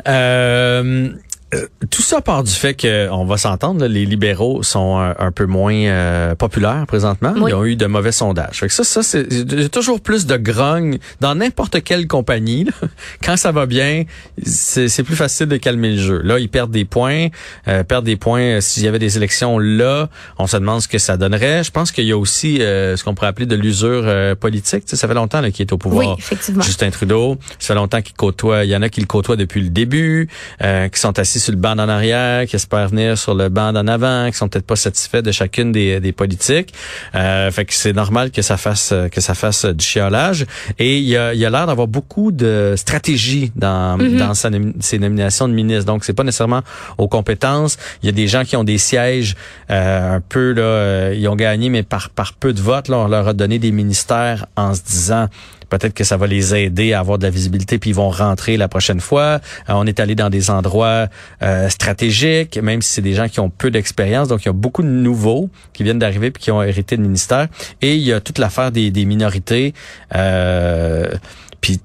euh, 0.06 1.08
euh, 1.54 1.68
tout 1.90 2.02
ça 2.02 2.20
part 2.20 2.42
du 2.42 2.50
fait 2.50 2.74
que 2.74 3.08
on 3.10 3.24
va 3.24 3.36
s'entendre, 3.36 3.86
les 3.86 4.04
libéraux 4.04 4.64
sont 4.64 4.96
un, 4.96 5.30
peu 5.30 5.46
moins 5.46 5.74
euh, 5.74 6.34
populaires 6.34 6.84
présentement. 6.88 7.34
Ils 7.36 7.54
ont 7.54 7.64
eu 7.64 7.76
de 7.76 7.86
mauvais 7.86 8.10
sondages. 8.10 8.58
Fait 8.58 8.66
que 8.66 8.72
ça, 8.72 8.82
ça 8.82 9.04
c'est 9.04 9.68
toujours 9.70 10.00
plus 10.00 10.26
de 10.26 10.36
grogne 10.36 10.98
dans 11.20 11.36
n'importe 11.36 11.84
quelle 11.84 12.08
compagnie. 12.08 12.66
Quand 13.22 13.36
ça 13.36 13.52
va 13.52 13.66
bien, 13.66 14.04
c'est 14.44 15.04
plus 15.04 15.14
facile 15.14 15.46
de 15.46 15.56
calmer 15.56 15.92
le 15.92 15.98
jeu. 15.98 16.20
Là, 16.22 16.40
ils 16.40 16.48
perdent 16.48 16.72
des 16.72 16.84
points, 16.84 17.28
euh, 17.68 17.84
perdent 17.84 18.06
des 18.06 18.16
points. 18.16 18.60
S'il 18.60 18.82
y 18.82 18.88
avait 18.88 18.98
des 18.98 19.16
élections 19.16 19.60
là, 19.60 20.08
on 20.38 20.48
se 20.48 20.56
demande 20.56 20.82
ce 20.82 20.88
que 20.88 20.98
ça 20.98 21.16
donnerait. 21.16 21.62
Je 21.62 21.70
pense 21.70 21.92
qu'il 21.92 22.06
y 22.06 22.12
a 22.12 22.18
aussi 22.18 22.56
ce 22.56 23.02
qu'on 23.04 23.14
pourrait 23.14 23.28
appeler 23.28 23.46
de 23.46 23.56
l'usure 23.56 24.36
politique. 24.36 24.82
ça 24.86 25.06
fait 25.06 25.14
longtemps 25.14 25.42
qu'il 25.50 25.64
est 25.64 25.72
au 25.72 25.78
pouvoir. 25.78 26.16
Oui, 26.18 26.36
Justin 26.62 26.90
Trudeau. 26.90 27.38
Ça 27.60 27.68
fait 27.68 27.74
longtemps 27.74 28.02
qu'il 28.02 28.16
côtoie. 28.16 28.64
Il 28.64 28.70
y 28.70 28.76
en 28.76 28.82
a 28.82 28.88
qui 28.88 29.00
le 29.00 29.06
côtoient 29.06 29.36
depuis 29.36 29.60
le 29.60 29.68
début, 29.68 30.28
qui 30.60 31.00
sont 31.00 31.16
assis 31.20 31.36
assis 31.37 31.40
sur 31.40 31.52
le 31.52 31.59
banc 31.59 31.76
d'en 31.76 31.88
arrière, 31.88 32.47
qui 32.47 32.57
espèrent 32.57 32.88
venir 32.88 33.19
sur 33.19 33.35
le 33.35 33.49
banc 33.49 33.73
d'en 33.73 33.87
avant, 33.87 34.31
qui 34.31 34.37
sont 34.37 34.49
peut-être 34.49 34.66
pas 34.66 34.76
satisfaits 34.76 35.23
de 35.23 35.33
chacune 35.33 35.73
des, 35.73 36.00
des 36.00 36.12
politiques. 36.12 36.73
Euh, 37.14 37.50
fait 37.50 37.64
que 37.64 37.75
c'est 37.75 37.93
normal 37.93 38.31
que 38.31 38.43
ça 38.43 38.57
fasse 38.57 38.95
que 39.12 39.21
ça 39.21 39.35
fasse 39.35 39.64
du 39.64 39.85
chiolage. 39.85 40.47
Et 40.78 40.99
il 40.99 41.05
y 41.05 41.16
a, 41.16 41.35
y 41.35 41.45
a 41.45 41.50
l'air 41.50 41.66
d'avoir 41.66 41.88
beaucoup 41.88 42.33
de 42.33 42.75
stratégie 42.76 43.52
dans, 43.55 43.99
mm-hmm. 43.99 44.16
dans 44.16 44.35
sa, 44.35 44.50
ses 44.81 44.99
nominations 44.99 45.49
de 45.49 45.55
ministres. 45.55 45.85
Donc 45.85 46.05
c'est 46.05 46.14
pas 46.14 46.25
nécessairement 46.25 46.62
aux 46.99 47.09
compétences. 47.09 47.76
Il 48.02 48.07
y 48.07 48.09
a 48.09 48.12
des 48.12 48.28
gens 48.28 48.45
qui 48.45 48.57
ont 48.57 48.64
des 48.64 48.78
sièges 48.78 49.35
euh, 49.71 50.16
un 50.16 50.21
peu 50.21 50.52
là, 50.52 50.62
euh, 50.62 51.14
ils 51.16 51.28
ont 51.28 51.37
gagné 51.37 51.69
mais 51.69 51.83
par 51.83 52.11
par 52.11 52.33
peu 52.33 52.52
de 52.52 52.61
votes. 52.61 52.88
Là, 52.88 52.99
on 52.99 53.09
leur 53.09 53.28
a 53.28 53.33
donné 53.33 53.59
des 53.59 53.73
ministères 53.73 54.47
en 54.57 54.75
se 54.75 54.83
disant 54.83 55.28
Peut-être 55.68 55.94
que 55.94 56.04
ça 56.04 56.16
va 56.16 56.26
les 56.26 56.54
aider 56.54 56.92
à 56.92 57.00
avoir 57.00 57.18
de 57.18 57.25
la 57.25 57.30
visibilité, 57.30 57.78
puis 57.78 57.90
ils 57.90 57.96
vont 57.96 58.11
rentrer 58.11 58.56
la 58.56 58.68
prochaine 58.68 59.00
fois. 59.00 59.40
Euh, 59.68 59.75
on 59.75 59.87
est 59.87 60.00
allé 60.00 60.14
dans 60.14 60.30
des 60.30 60.50
endroits 60.50 61.08
euh, 61.42 61.68
stratégiques, 61.68 62.58
même 62.58 62.82
si 62.82 62.92
c'est 62.92 63.02
des 63.02 63.14
gens 63.14 63.28
qui 63.28 63.40
ont 63.40 63.50
peu 63.50 63.70
d'expérience. 63.70 64.28
Donc, 64.28 64.42
il 64.44 64.46
y 64.46 64.50
a 64.50 64.52
beaucoup 64.52 64.82
de 64.82 64.88
nouveaux 64.88 65.50
qui 65.73 65.82
viennent 65.82 65.99
d'arriver 65.99 66.30
puis 66.30 66.42
qui 66.42 66.50
ont 66.50 66.62
hérité 66.62 66.96
de 66.96 67.02
ministère. 67.02 67.49
Et 67.82 67.94
il 67.96 68.02
y 68.02 68.12
a 68.12 68.20
toute 68.20 68.38
l'affaire 68.38 68.70
des, 68.70 68.90
des 68.90 69.04
minorités. 69.04 69.75
Euh, 70.14 71.12
puis 71.61 71.80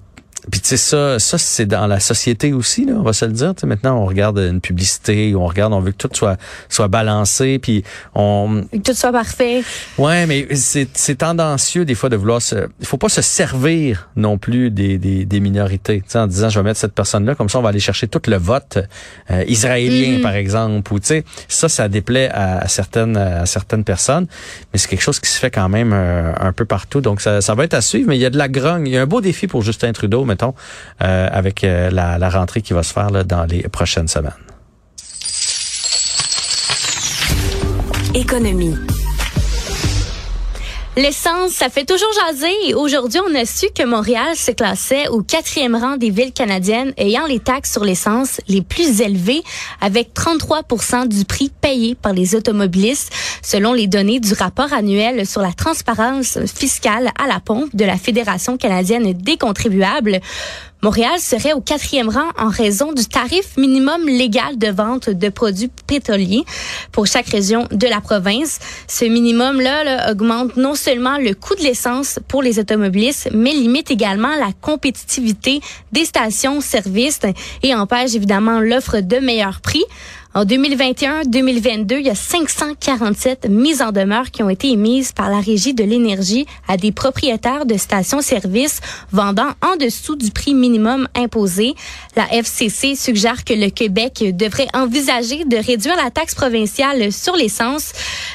puis 0.50 0.60
tu 0.60 0.70
sais 0.70 0.78
ça, 0.78 1.20
ça 1.20 1.38
c'est 1.38 1.68
dans 1.68 1.86
la 1.86 2.00
société 2.00 2.52
aussi 2.52 2.86
là, 2.86 2.94
on 2.98 3.04
va 3.04 3.14
se 3.14 3.26
le 3.26 3.32
dire. 3.32 3.54
maintenant 3.64 4.02
on 4.02 4.06
regarde 4.06 4.40
une 4.40 4.60
publicité, 4.60 5.36
on 5.36 5.46
regarde, 5.46 5.72
on 5.74 5.82
veut 5.82 5.92
que 5.92 5.98
tout 5.98 6.10
soit 6.14 6.38
soit 6.68 6.88
balancé, 6.88 7.60
puis 7.60 7.84
on 8.16 8.64
que 8.72 8.78
tout 8.78 8.94
soit 8.94 9.12
parfait. 9.12 9.64
Ouais, 10.00 10.26
mais 10.26 10.48
c'est 10.56 10.88
c'est 10.94 11.16
tendancieux 11.16 11.86
des 11.86 11.94
fois 11.94 12.10
de 12.10 12.16
vouloir 12.16 12.42
se, 12.42 12.56
il 12.80 12.88
faut 12.88 12.98
pas 12.98 13.10
se 13.10 13.22
servir 13.22 14.10
non 14.16 14.40
plus 14.40 14.72
des 14.72 14.98
des, 14.98 15.26
des 15.26 15.40
minorités, 15.40 16.02
en 16.16 16.26
disant 16.26 16.50
je 16.50 16.60
vais 16.60 16.64
mettre 16.64 16.80
cette 16.80 16.94
personne 16.94 17.26
là, 17.26 17.36
comme 17.36 17.50
ça 17.50 17.60
on 17.60 17.62
va 17.62 17.70
aller 17.70 17.80
chercher 17.80 18.08
tout 18.08 18.22
le 18.28 18.38
vote 18.38 18.80
euh, 19.30 19.44
israélien 19.48 20.20
mm. 20.20 20.22
par 20.22 20.34
exemple, 20.34 20.92
ou 20.92 21.00
tu 21.00 21.08
sais 21.08 21.24
ça 21.48 21.70
ça 21.70 21.88
déplaît 21.88 22.30
à, 22.34 22.68
certaines 22.68 23.16
à 23.16 23.46
certaines 23.46 23.84
personnes, 23.84 24.26
mais 24.74 24.80
c'est 24.80 24.88
quelque 24.88 25.04
chose 25.04 25.20
qui 25.20 25.30
se 25.30 25.38
fait 25.38 25.52
quand 25.52 25.70
même 25.70 25.92
euh, 25.94 26.34
un 26.40 26.52
peu 26.52 26.66
partout, 26.66 27.02
donc 27.02 27.22
ça 27.22 27.42
ça 27.42 27.54
va 27.54 27.64
être 27.64 27.76
à 27.76 27.82
suivre, 27.82 28.10
mais 28.10 28.18
il 28.18 28.22
y 28.22 28.26
a 28.26 28.32
de 28.32 28.40
la 28.40 28.48
grogne, 28.48 28.88
il 28.88 28.94
y 28.94 28.98
a 28.98 29.02
un 29.02 29.08
beau 29.08 29.22
défi 29.22 29.46
pour 29.46 29.62
Justin 29.62 29.92
Trudeau 29.92 30.26
mettons, 30.32 30.54
euh, 31.02 31.30
avec 31.32 31.64
euh, 31.64 31.90
la, 31.92 32.30
rentrée 32.30 32.62
qui 32.62 32.74
va 32.74 32.84
se 32.84 32.94
faire 32.94 33.12
dans 33.26 33.46
les 33.46 33.64
prochaines 33.78 34.08
semaines. 34.08 34.32
Économie. 38.14 38.76
L'essence, 40.98 41.52
ça 41.52 41.70
fait 41.70 41.86
toujours 41.86 42.12
jaser. 42.28 42.74
Aujourd'hui, 42.76 43.22
on 43.26 43.34
a 43.34 43.46
su 43.46 43.68
que 43.74 43.86
Montréal 43.86 44.36
se 44.36 44.52
classait 44.52 45.08
au 45.08 45.22
quatrième 45.22 45.74
rang 45.74 45.96
des 45.96 46.10
villes 46.10 46.34
canadiennes 46.34 46.92
ayant 46.98 47.26
les 47.28 47.40
taxes 47.40 47.72
sur 47.72 47.86
l'essence 47.86 48.42
les 48.50 48.62
plus 48.62 49.00
élevées, 49.00 49.42
avec 49.80 50.14
33% 50.14 51.08
du 51.08 51.24
prix 51.24 51.50
payé 51.62 51.96
par 51.96 52.12
les 52.12 52.36
automobilistes, 52.36 53.10
selon 53.42 53.72
les 53.72 53.88
données 53.88 54.20
du 54.20 54.34
rapport 54.34 54.74
annuel 54.74 55.26
sur 55.26 55.40
la 55.40 55.54
transparence 55.54 56.38
fiscale 56.46 57.12
à 57.18 57.26
la 57.26 57.40
pompe 57.40 57.74
de 57.74 57.86
la 57.86 57.96
Fédération 57.96 58.58
canadienne 58.58 59.14
des 59.14 59.38
contribuables. 59.38 60.20
Montréal 60.84 61.20
serait 61.20 61.54
au 61.54 61.62
quatrième 61.62 62.10
rang 62.10 62.30
en 62.40 62.50
raison 62.50 62.92
du 62.92 63.06
tarif 63.06 63.56
minimum 63.56 64.08
légal 64.08 64.58
de 64.58 64.68
vente 64.68 65.12
de 65.12 65.30
produits 65.30 65.70
pétroliers 65.86 66.44
pour 66.92 67.06
chaque 67.06 67.28
région 67.28 67.68
de 67.72 67.88
la 67.88 68.02
province. 68.02 68.58
Ce 68.88 69.06
minimum-là 69.06 70.12
augmente 70.12 70.58
non 70.58 70.74
seulement 70.74 71.20
le 71.20 71.36
coût 71.36 71.54
de 71.54 71.62
l'essence 71.62 72.20
pour 72.28 72.42
les 72.42 72.58
automobilistes, 72.58 73.30
mais 73.32 73.54
limite 73.54 73.92
également 73.92 74.36
la 74.38 74.52
compétitivité 74.60 75.62
des 75.92 76.06
stations-service 76.06 77.20
et 77.62 77.76
empêche 77.76 78.16
évidemment 78.16 78.60
l'offre 78.60 79.02
de 79.02 79.18
meilleurs 79.18 79.62
prix. 79.62 79.84
En 80.34 80.46
2021-2022, 80.46 81.98
il 82.00 82.06
y 82.06 82.10
a 82.10 82.16
547 82.16 83.50
mises 83.50 83.82
en 83.82 83.92
demeure 83.92 84.32
qui 84.32 84.44
ont 84.44 84.50
été 84.50 84.70
émises 84.70 85.12
par 85.12 85.30
la 85.30 85.42
Régie 85.42 85.74
de 85.74 85.84
l'énergie 85.84 86.46
à 86.70 86.78
des 86.78 86.94
propriétaires 86.94 87.66
de 87.66 87.76
stations-service 87.76 88.80
vendant 89.12 89.50
en 89.62 89.76
dessous 89.76 90.16
du 90.16 90.32
prix 90.32 90.54
minimum 90.54 91.10
imposé. 91.16 91.74
La 92.16 92.32
FCC 92.32 92.96
suggère 92.96 93.44
que 93.44 93.54
le 93.54 93.70
Québec 93.70 94.24
devrait 94.34 94.70
envisager 94.74 95.44
de 95.44 95.58
réduire 95.58 95.98
la 96.02 96.10
taxe 96.12 96.34
provinciale 96.34 97.12
sur 97.12 97.36
l'essence 97.36 97.92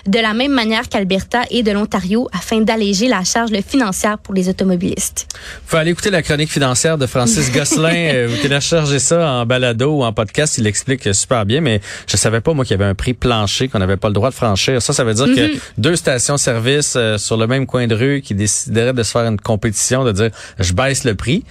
de 0.07 0.19
la 0.19 0.35
même 0.35 0.53
manière 0.53 0.91
qu'Alberta 0.91 1.45
et 1.51 1.63
de 1.63 1.71
l'Ontario 1.71 2.29
afin 2.35 2.61
d'alléger 2.61 3.09
la 3.09 3.25
charge 3.25 3.53
financière 3.67 4.19
pour 4.19 4.35
les 4.35 4.51
automobilistes. 4.51 5.29
Faut 5.67 5.79
aller 5.79 5.93
écouter 5.93 6.11
la 6.11 6.23
chronique 6.23 6.51
financière 6.51 6.99
de 6.99 7.07
Francis 7.07 7.51
Gosselin. 7.51 7.87
Euh, 8.07 8.29
vous 8.29 8.37
téléchargez 8.37 8.99
ça 8.99 9.31
en 9.33 9.47
balado 9.47 9.99
ou 9.99 10.05
en 10.05 10.13
podcast. 10.13 10.59
Il 10.59 10.67
explique 10.67 11.13
super 11.15 11.45
bien, 11.45 11.61
mais 11.61 11.81
je 12.07 12.17
savais 12.17 12.41
pas, 12.41 12.55
moi, 12.55 12.65
qu'il 12.65 12.77
y 12.79 12.81
avait 12.81 12.91
un 12.91 12.95
prix 12.95 13.15
plancher 13.15 13.69
qu'on 13.69 13.79
n'avait 13.79 13.97
pas 13.97 14.09
le 14.09 14.15
droit 14.15 14.31
de 14.31 14.35
franchir. 14.35 14.81
Ça, 14.83 14.93
ça 14.93 15.05
veut 15.05 15.15
dire 15.15 15.27
que 15.27 15.53
mhm. 15.55 15.61
deux 15.79 15.97
stations-service 15.97 16.95
euh, 16.97 17.19
sur 17.19 17.37
le 17.37 17.47
même 17.47 17.67
coin 17.67 17.87
de 17.87 17.95
rue 17.95 18.21
qui 18.23 18.35
décideraient 18.35 18.93
de 18.93 19.03
se 19.03 19.11
faire 19.11 19.27
une 19.27 19.41
compétition, 19.41 20.05
de 20.05 20.13
dire, 20.13 20.31
je 20.59 20.73
baisse 20.73 21.05
le 21.05 21.15
prix, 21.15 21.45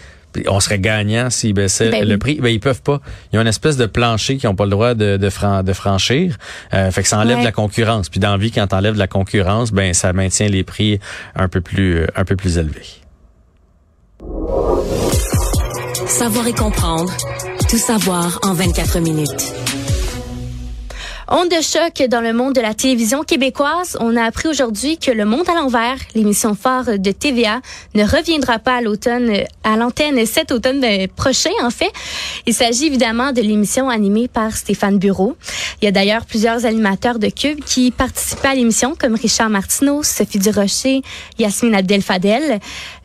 on 0.48 0.60
serait 0.60 0.80
gagnant 0.80 1.30
s'ils 1.30 1.54
baissaient 1.54 1.89
ben 1.89 2.08
le 2.08 2.18
prix. 2.18 2.39
Ben 2.42 2.50
ils 2.50 2.60
peuvent 2.60 2.82
pas. 2.82 3.01
Il 3.32 3.36
y 3.36 3.39
a 3.39 3.42
une 3.42 3.48
espèce 3.48 3.77
de 3.77 3.86
plancher 3.86 4.38
qui 4.38 4.46
n'ont 4.46 4.56
pas 4.56 4.65
le 4.65 4.72
droit 4.72 4.94
de, 4.94 5.18
de, 5.18 5.62
de 5.62 5.74
franchir. 5.74 6.38
Euh, 6.74 6.92
fait 6.92 7.04
que 7.04 7.08
ça 7.08 7.20
enlève 7.20 7.44
la 7.44 7.51
concurrence. 7.51 8.10
Puis 8.10 8.20
dans 8.20 8.38
vie, 8.38 8.51
quand 8.51 8.68
t'enlèves 8.68 8.98
la 8.98 9.08
concurrence, 9.08 9.72
ben 9.72 9.94
ça 9.94 10.13
maintient 10.13 10.48
les 10.48 10.63
prix 10.63 11.00
un 11.36 11.48
peu 11.48 11.62
plus 11.62 12.00
euh, 12.00 12.08
un 12.15 12.25
peu 12.25 12.36
plus 12.36 12.58
élevés. 12.58 13.01
Savoir 16.08 16.48
et 16.48 16.54
comprendre. 16.54 17.12
Tout 17.70 17.77
savoir 17.77 18.39
en 18.44 18.54
24 18.54 19.00
minutes. 19.00 19.55
Onde 21.27 21.50
de 21.50 21.60
choc 21.60 22.08
dans 22.08 22.22
le 22.22 22.34
monde 22.34 22.53
de 22.53 22.62
la 22.62 22.75
télévision 22.75 23.24
québécoise. 23.24 23.98
On 24.00 24.15
a 24.15 24.24
appris 24.24 24.48
aujourd'hui 24.48 25.00
que 25.00 25.10
Le 25.10 25.25
Monde 25.25 25.50
à 25.50 25.55
l'envers, 25.55 25.98
l'émission 26.13 26.53
phare 26.53 27.00
de 27.00 27.12
TVA, 27.12 27.62
ne 27.96 28.03
reviendra 28.03 28.60
pas 28.60 28.75
à 28.75 28.82
l'automne, 28.82 29.32
à 29.63 29.75
l'antenne 29.75 30.24
cet 30.27 30.51
automne 30.51 30.86
prochain, 31.15 31.50
en 31.63 31.72
fait. 31.72 31.91
Il 32.46 32.53
s'agit 32.53 32.86
évidemment 32.86 33.32
de 33.32 33.41
l'émission 33.41 33.89
animée 33.89 34.27
par 34.27 34.55
Stéphane 34.55 35.00
Bureau. 35.00 35.36
Il 35.82 35.86
y 35.86 35.88
a 35.88 35.91
d'ailleurs 35.91 36.27
plusieurs 36.27 36.63
animateurs 36.67 37.17
de 37.17 37.29
Cube 37.29 37.63
qui 37.65 37.89
participaient 37.89 38.50
à 38.50 38.55
l'émission, 38.55 38.94
comme 38.96 39.15
Richard 39.15 39.50
Martineau, 39.50 40.03
Sophie 40.03 40.38
Durocher, 40.38 41.01
Yasmine 41.39 41.74
Abdel-Fadel. 41.74 42.60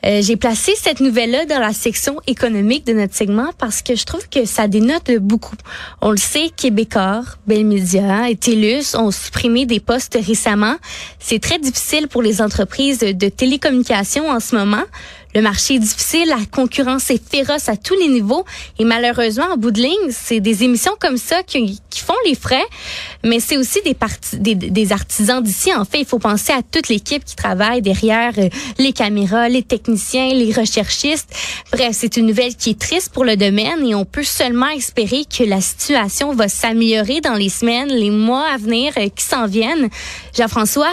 Euh, 0.06 0.22
j'ai 0.22 0.36
placé 0.36 0.72
cette 0.76 1.00
nouvelle-là 1.00 1.46
dans 1.46 1.58
la 1.58 1.72
section 1.72 2.16
économique 2.26 2.86
de 2.86 2.92
notre 2.92 3.14
segment 3.14 3.50
parce 3.58 3.82
que 3.82 3.94
je 3.94 4.04
trouve 4.04 4.28
que 4.28 4.44
ça 4.44 4.68
dénote 4.68 5.10
beaucoup. 5.18 5.56
On 6.00 6.10
le 6.10 6.16
sait, 6.16 6.50
Québécois, 6.54 7.22
Bell 7.46 7.66
Media 7.66 8.30
et 8.30 8.36
TELUS 8.36 8.96
ont 8.96 9.10
supprimé 9.10 9.66
des 9.66 9.80
postes 9.80 10.18
récemment. 10.26 10.76
C'est 11.18 11.40
très 11.40 11.58
difficile 11.58 12.08
pour 12.08 12.22
les 12.22 12.40
entreprises 12.40 13.00
de 13.00 13.28
télécommunications 13.28 14.30
en 14.30 14.40
ce 14.40 14.56
moment. 14.56 14.84
Le 15.34 15.42
marché 15.42 15.74
est 15.74 15.78
difficile, 15.78 16.28
la 16.28 16.44
concurrence 16.50 17.08
est 17.10 17.22
féroce 17.22 17.68
à 17.68 17.76
tous 17.76 17.94
les 17.94 18.08
niveaux 18.08 18.44
et 18.80 18.84
malheureusement, 18.84 19.46
en 19.52 19.56
bout 19.56 19.70
de 19.70 19.80
ligne, 19.80 20.10
c'est 20.10 20.40
des 20.40 20.64
émissions 20.64 20.94
comme 20.98 21.18
ça 21.18 21.44
qui, 21.44 21.80
font 21.94 22.14
les 22.26 22.34
frais, 22.34 22.64
mais 23.22 23.38
c'est 23.38 23.56
aussi 23.56 23.78
des, 23.84 23.94
des, 24.38 24.54
des 24.70 24.92
artisans 24.92 25.42
d'ici. 25.42 25.72
En 25.72 25.84
fait, 25.84 26.00
il 26.00 26.06
faut 26.06 26.18
penser 26.18 26.52
à 26.52 26.62
toute 26.62 26.88
l'équipe 26.88 27.24
qui 27.24 27.36
travaille 27.36 27.82
derrière 27.82 28.32
euh, 28.38 28.48
les 28.78 28.92
caméras, 28.92 29.48
les 29.48 29.62
techniciens, 29.62 30.32
les 30.34 30.52
recherchistes. 30.52 31.32
Bref, 31.72 31.90
c'est 31.92 32.16
une 32.16 32.26
nouvelle 32.26 32.56
qui 32.56 32.70
est 32.70 32.78
triste 32.78 33.12
pour 33.12 33.24
le 33.24 33.36
domaine 33.36 33.86
et 33.86 33.94
on 33.94 34.04
peut 34.04 34.24
seulement 34.24 34.70
espérer 34.70 35.24
que 35.26 35.44
la 35.44 35.60
situation 35.60 36.34
va 36.34 36.48
s'améliorer 36.48 37.20
dans 37.20 37.34
les 37.34 37.50
semaines, 37.50 37.88
les 37.88 38.10
mois 38.10 38.46
à 38.48 38.56
venir 38.56 38.92
euh, 38.96 39.08
qui 39.14 39.24
s'en 39.24 39.46
viennent. 39.46 39.90
Jean-François, 40.36 40.92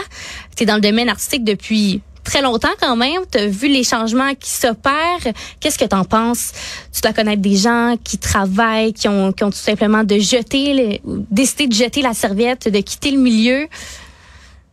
tu 0.55 0.63
es 0.63 0.65
dans 0.65 0.75
le 0.75 0.81
domaine 0.81 1.09
artistique 1.09 1.43
depuis 1.43 2.01
très 2.27 2.41
longtemps 2.41 2.75
quand 2.79 2.95
même. 2.95 3.21
Tu 3.31 3.47
vu 3.47 3.67
les 3.67 3.83
changements 3.83 4.33
qui 4.35 4.51
s'opèrent. 4.51 5.33
Qu'est-ce 5.59 5.79
que 5.79 5.85
tu 5.85 5.95
en 5.95 6.03
penses? 6.03 6.51
Tu 6.93 7.01
dois 7.01 7.13
connaître 7.13 7.41
des 7.41 7.55
gens 7.55 7.95
qui 8.03 8.17
travaillent, 8.17 8.93
qui 8.93 9.07
ont, 9.07 9.31
qui 9.31 9.43
ont 9.43 9.49
tout 9.49 9.57
simplement 9.57 10.03
de 10.03 10.19
jeter, 10.19 11.01
décidé 11.31 11.67
de 11.67 11.73
jeter 11.73 12.01
la 12.01 12.13
serviette, 12.13 12.67
de 12.69 12.79
quitter 12.79 13.11
le 13.11 13.19
milieu. 13.19 13.67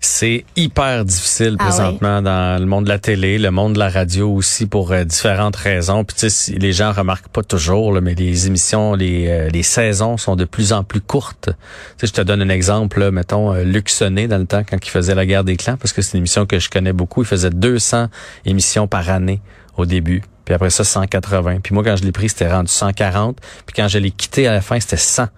C'est 0.05 0.45
hyper 0.55 1.07
difficile 1.07 1.57
ah 1.59 1.65
présentement 1.65 2.21
dans 2.21 2.61
le 2.61 2.67
monde 2.67 2.85
de 2.85 2.91
la 2.91 2.99
télé, 2.99 3.39
le 3.39 3.51
monde 3.51 3.73
de 3.73 3.79
la 3.79 3.89
radio 3.89 4.31
aussi 4.31 4.67
pour 4.67 4.93
euh, 4.93 5.03
différentes 5.03 5.57
raisons. 5.57 6.05
Puis 6.05 6.17
tu 6.19 6.29
sais, 6.29 6.53
les 6.53 6.73
gens 6.73 6.93
remarquent 6.93 7.29
pas 7.29 7.43
toujours, 7.43 7.91
là, 7.91 8.03
mais 8.03 8.15
les 8.15 8.47
émissions, 8.47 8.95
les, 8.95 9.29
euh, 9.29 9.49
les 9.49 9.63
saisons 9.63 10.19
sont 10.19 10.37
de 10.37 10.45
plus 10.45 10.75
en 10.75 10.85
plus 10.85 11.01
courtes. 11.01 11.49
Tu 11.49 11.53
sais, 12.01 12.07
je 12.09 12.13
te 12.13 12.21
donne 12.21 12.43
un 12.43 12.51
exemple, 12.51 13.01
là, 13.01 13.11
mettons 13.11 13.55
euh, 13.55 13.65
Luc 13.65 13.91
dans 13.99 14.39
le 14.39 14.45
temps 14.45 14.63
quand 14.63 14.77
il 14.77 14.91
faisait 14.91 15.15
la 15.15 15.25
guerre 15.25 15.43
des 15.43 15.57
clans, 15.57 15.79
parce 15.79 15.95
que 15.95 16.03
c'est 16.03 16.13
une 16.13 16.19
émission 16.19 16.45
que 16.45 16.59
je 16.59 16.69
connais 16.69 16.93
beaucoup. 16.93 17.23
Il 17.23 17.27
faisait 17.27 17.51
200 17.51 18.09
émissions 18.45 18.87
par 18.87 19.09
année 19.09 19.41
au 19.79 19.87
début. 19.87 20.23
Puis 20.45 20.55
après 20.55 20.69
ça, 20.71 20.85
180. 20.85 21.61
Puis 21.63 21.75
moi, 21.75 21.83
quand 21.83 21.97
je 21.97 22.05
l'ai 22.05 22.13
pris, 22.13 22.29
c'était 22.29 22.53
rendu 22.53 22.71
140. 22.71 23.39
Puis 23.65 23.75
quand 23.75 23.89
je 23.89 23.99
l'ai 23.99 24.11
quitté 24.11 24.47
à 24.47 24.53
la 24.53 24.61
fin, 24.61 24.79
c'était 24.79 24.99
100. 24.99 25.29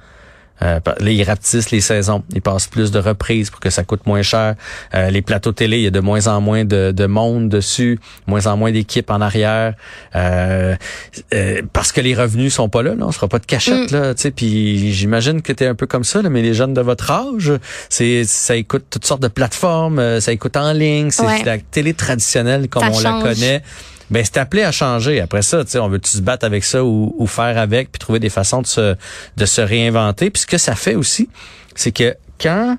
Euh, 0.63 0.81
là, 0.85 1.11
ils 1.11 1.23
rapetissent 1.23 1.71
les 1.71 1.81
saisons. 1.81 2.23
Ils 2.35 2.43
passent 2.43 2.67
plus 2.67 2.91
de 2.91 2.99
reprises 2.99 3.51
pour 3.51 3.61
que 3.61 3.71
ça 3.71 3.85
coûte 3.85 4.07
moins 4.07 4.23
cher. 4.23 4.55
Euh, 4.95 5.11
les 5.11 5.23
plateaux 5.23 5.53
télé, 5.53 5.79
il 5.79 5.83
y 5.83 5.87
a 5.87 5.91
de 5.91 6.01
moins 6.01 6.27
en 6.29 6.41
moins 6.41 6.65
de, 6.65 6.93
de 6.93 7.07
monde 7.07 7.49
dessus, 7.49 7.99
moins 8.27 8.47
en 8.47 8.57
moins 8.57 8.73
d'équipes 8.73 9.11
en 9.11 9.21
arrière. 9.21 9.75
Euh, 10.15 10.75
euh, 11.35 11.63
parce 11.73 11.93
que 11.93 12.01
les 12.01 12.15
revenus 12.15 12.55
sont 12.55 12.69
pas 12.69 12.83
là, 12.83 12.95
là. 12.95 13.07
on 13.07 13.13
sera 13.13 13.29
pas 13.29 13.39
de 13.39 13.47
cachette, 13.47 13.93
mm. 13.93 13.95
là. 13.95 14.15
Tu 14.15 14.23
sais, 14.23 14.31
puis 14.31 14.93
j'imagine 14.93 15.43
que 15.43 15.53
tu 15.53 15.65
es 15.65 15.67
un 15.67 15.75
peu 15.75 15.87
comme 15.87 16.05
ça, 16.05 16.23
là, 16.23 16.31
mais 16.31 16.43
les 16.43 16.55
jeunes 16.55 16.75
de 16.75 16.81
votre 16.81 17.11
âge, 17.11 17.53
c'est 17.89 18.25
ça 18.25 18.57
écoute 18.57 18.87
toutes 18.91 19.05
sortes 19.05 19.23
de 19.23 19.29
plateformes, 19.29 20.21
ça 20.21 20.33
écoute 20.33 20.57
en 20.57 20.73
ligne, 20.73 21.11
c'est 21.11 21.45
la 21.45 21.59
télé 21.59 21.95
traditionnelle 21.95 22.69
comme 22.69 22.89
on 22.89 23.01
la 23.01 23.21
connaît 23.23 23.63
ben 24.11 24.25
c'est 24.25 24.39
appelé 24.39 24.63
à 24.63 24.73
changer. 24.73 25.21
Après 25.21 25.43
ça, 25.43 25.65
tu 25.65 25.73
sais, 25.73 25.79
on 25.79 25.89
veut-tu 25.89 26.11
se 26.11 26.23
battre 26.23 26.45
avec 26.45 26.65
ça 26.65 26.85
ou, 26.85 27.15
ou, 27.19 27.27
faire 27.27 27.59
avec, 27.59 27.91
puis 27.91 27.99
trouver 27.99 28.21
des 28.21 28.31
façons 28.31 28.63
de 28.63 28.67
se, 28.67 28.97
de 29.37 29.47
se 29.47 29.61
réinventer. 29.61 30.31
Puis 30.31 30.43
ce 30.43 30.47
que 30.47 30.59
ça 30.59 30.75
fait 30.75 30.95
aussi, 30.95 31.29
c'est 31.75 31.93
que 31.93 32.15
quand, 32.41 32.79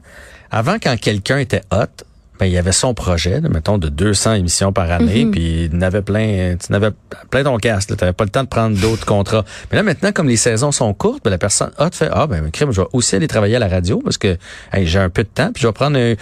avant, 0.52 0.78
quand 0.82 0.98
quelqu'un 1.00 1.40
était 1.40 1.62
hot, 1.72 2.06
ben, 2.40 2.46
il 2.46 2.52
y 2.52 2.58
avait 2.58 2.72
son 2.72 2.94
projet, 2.94 3.42
mettons, 3.42 3.78
de 3.78 3.90
200 3.90 4.34
émissions 4.34 4.72
par 4.72 4.92
année, 4.92 5.26
mhm. 5.26 5.32
puis 5.32 5.66
il 5.66 5.78
n'avait 5.78 6.02
plein, 6.02 6.56
tu 6.64 6.72
n'avais 6.72 6.92
plein 7.30 7.44
ton 7.44 7.58
casque, 7.58 7.90
tu 7.90 7.96
n'avais 8.02 8.14
pas 8.14 8.24
le 8.24 8.30
temps 8.30 8.44
de 8.44 8.50
prendre 8.50 8.78
d'autres 8.78 9.06
contrats. 9.06 9.44
Mais 9.72 9.78
là, 9.78 9.84
maintenant, 9.84 10.12
comme 10.12 10.28
les 10.28 10.38
saisons 10.38 10.72
sont 10.72 10.94
courtes, 10.94 11.24
ben, 11.24 11.32
la 11.32 11.38
personne 11.38 11.72
a 11.78 11.90
fait, 11.92 12.10
ah, 12.12 12.28
ben, 12.28 12.50
crime, 12.52 12.72
je 12.72 12.82
vais 12.82 12.88
aussi 12.94 13.16
aller 13.16 13.28
travailler 13.28 13.56
à 13.56 13.60
la 13.60 13.68
radio 13.68 14.02
parce 14.04 14.18
que 14.18 14.38
j'ai 14.74 15.00
un 15.00 15.10
peu 15.10 15.24
de 15.24 15.30
temps, 15.30 15.52
puis 15.52 15.62
je 15.62 15.68
vais 15.68 15.74
prendre 15.74 15.98
un, 15.98 16.16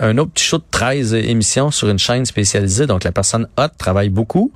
un, 0.00 0.18
autre 0.18 0.32
petit 0.32 0.44
show 0.44 0.58
de 0.58 0.64
13 0.70 1.14
émissions 1.14 1.70
sur 1.70 1.88
une 1.88 1.98
chaîne 1.98 2.24
spécialisée. 2.24 2.86
Donc, 2.86 3.04
la 3.04 3.12
personne 3.12 3.46
hot 3.58 3.68
travaille 3.78 4.08
beaucoup, 4.08 4.52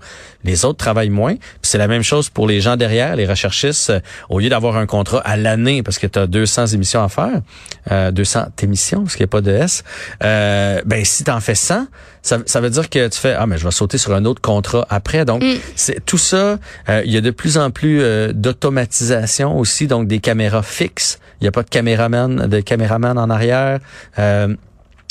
les 0.47 0.65
autres 0.65 0.79
travaillent 0.79 1.11
moins. 1.11 1.35
Puis 1.35 1.63
c'est 1.63 1.79
la 1.79 1.89
même 1.89 2.03
chose 2.03 2.31
pour 2.31 2.47
les 2.47 2.61
gens 2.61 2.77
derrière, 2.77 3.17
les 3.17 3.27
recherchistes, 3.27 3.91
euh, 3.91 4.01
au 4.29 4.39
lieu 4.39 4.49
d'avoir 4.49 4.77
un 4.77 4.87
contrat 4.87 5.21
à 5.25 5.37
l'année 5.37 5.83
parce 5.83 5.99
que 5.99 6.07
tu 6.07 6.19
as 6.19 6.27
200 6.27 6.69
émissions 6.69 7.03
à 7.03 7.09
faire, 7.09 7.41
euh, 7.91 8.11
200 8.11 8.47
émissions 8.63 9.03
parce 9.03 9.17
qu'il 9.17 9.25
n'y 9.25 9.29
a 9.29 9.35
pas 9.35 9.41
de 9.41 9.51
S, 9.51 9.85
euh, 10.23 10.81
ben, 10.87 11.05
si 11.07 11.25
tu 11.25 11.31
en 11.31 11.41
fais 11.41 11.55
100, 11.55 11.87
ça, 12.23 12.39
ça, 12.47 12.61
veut 12.61 12.71
dire 12.71 12.91
que 12.91 13.09
tu 13.09 13.19
fais 13.19 13.35
ah 13.35 13.47
mais 13.47 13.59
je 13.59 13.65
vais 13.65 13.71
sauter 13.71 13.99
sur 13.99 14.15
un 14.15 14.25
autre 14.25 14.41
contrat 14.41 14.87
après. 14.91 15.25
Donc 15.25 15.43
mm. 15.43 15.57
c'est 15.75 16.05
tout 16.05 16.19
ça. 16.19 16.59
Euh, 16.89 17.03
il 17.05 17.13
y 17.13 17.17
a 17.17 17.21
de 17.21 17.31
plus 17.31 17.59
en 17.59 17.71
plus 17.71 18.01
euh, 18.03 18.33
d'automatisation 18.33 19.59
aussi, 19.59 19.87
donc 19.87 20.09
des 20.09 20.19
caméras 20.19 20.63
fixes. 20.63 21.19
Il 21.41 21.45
n'y 21.45 21.49
a 21.49 21.53
pas 21.53 21.63
de 21.63 21.69
caméraman, 21.69 22.47
de 22.47 22.61
caméraman 22.61 23.19
en 23.19 23.31
arrière. 23.31 23.79
Euh, 24.19 24.55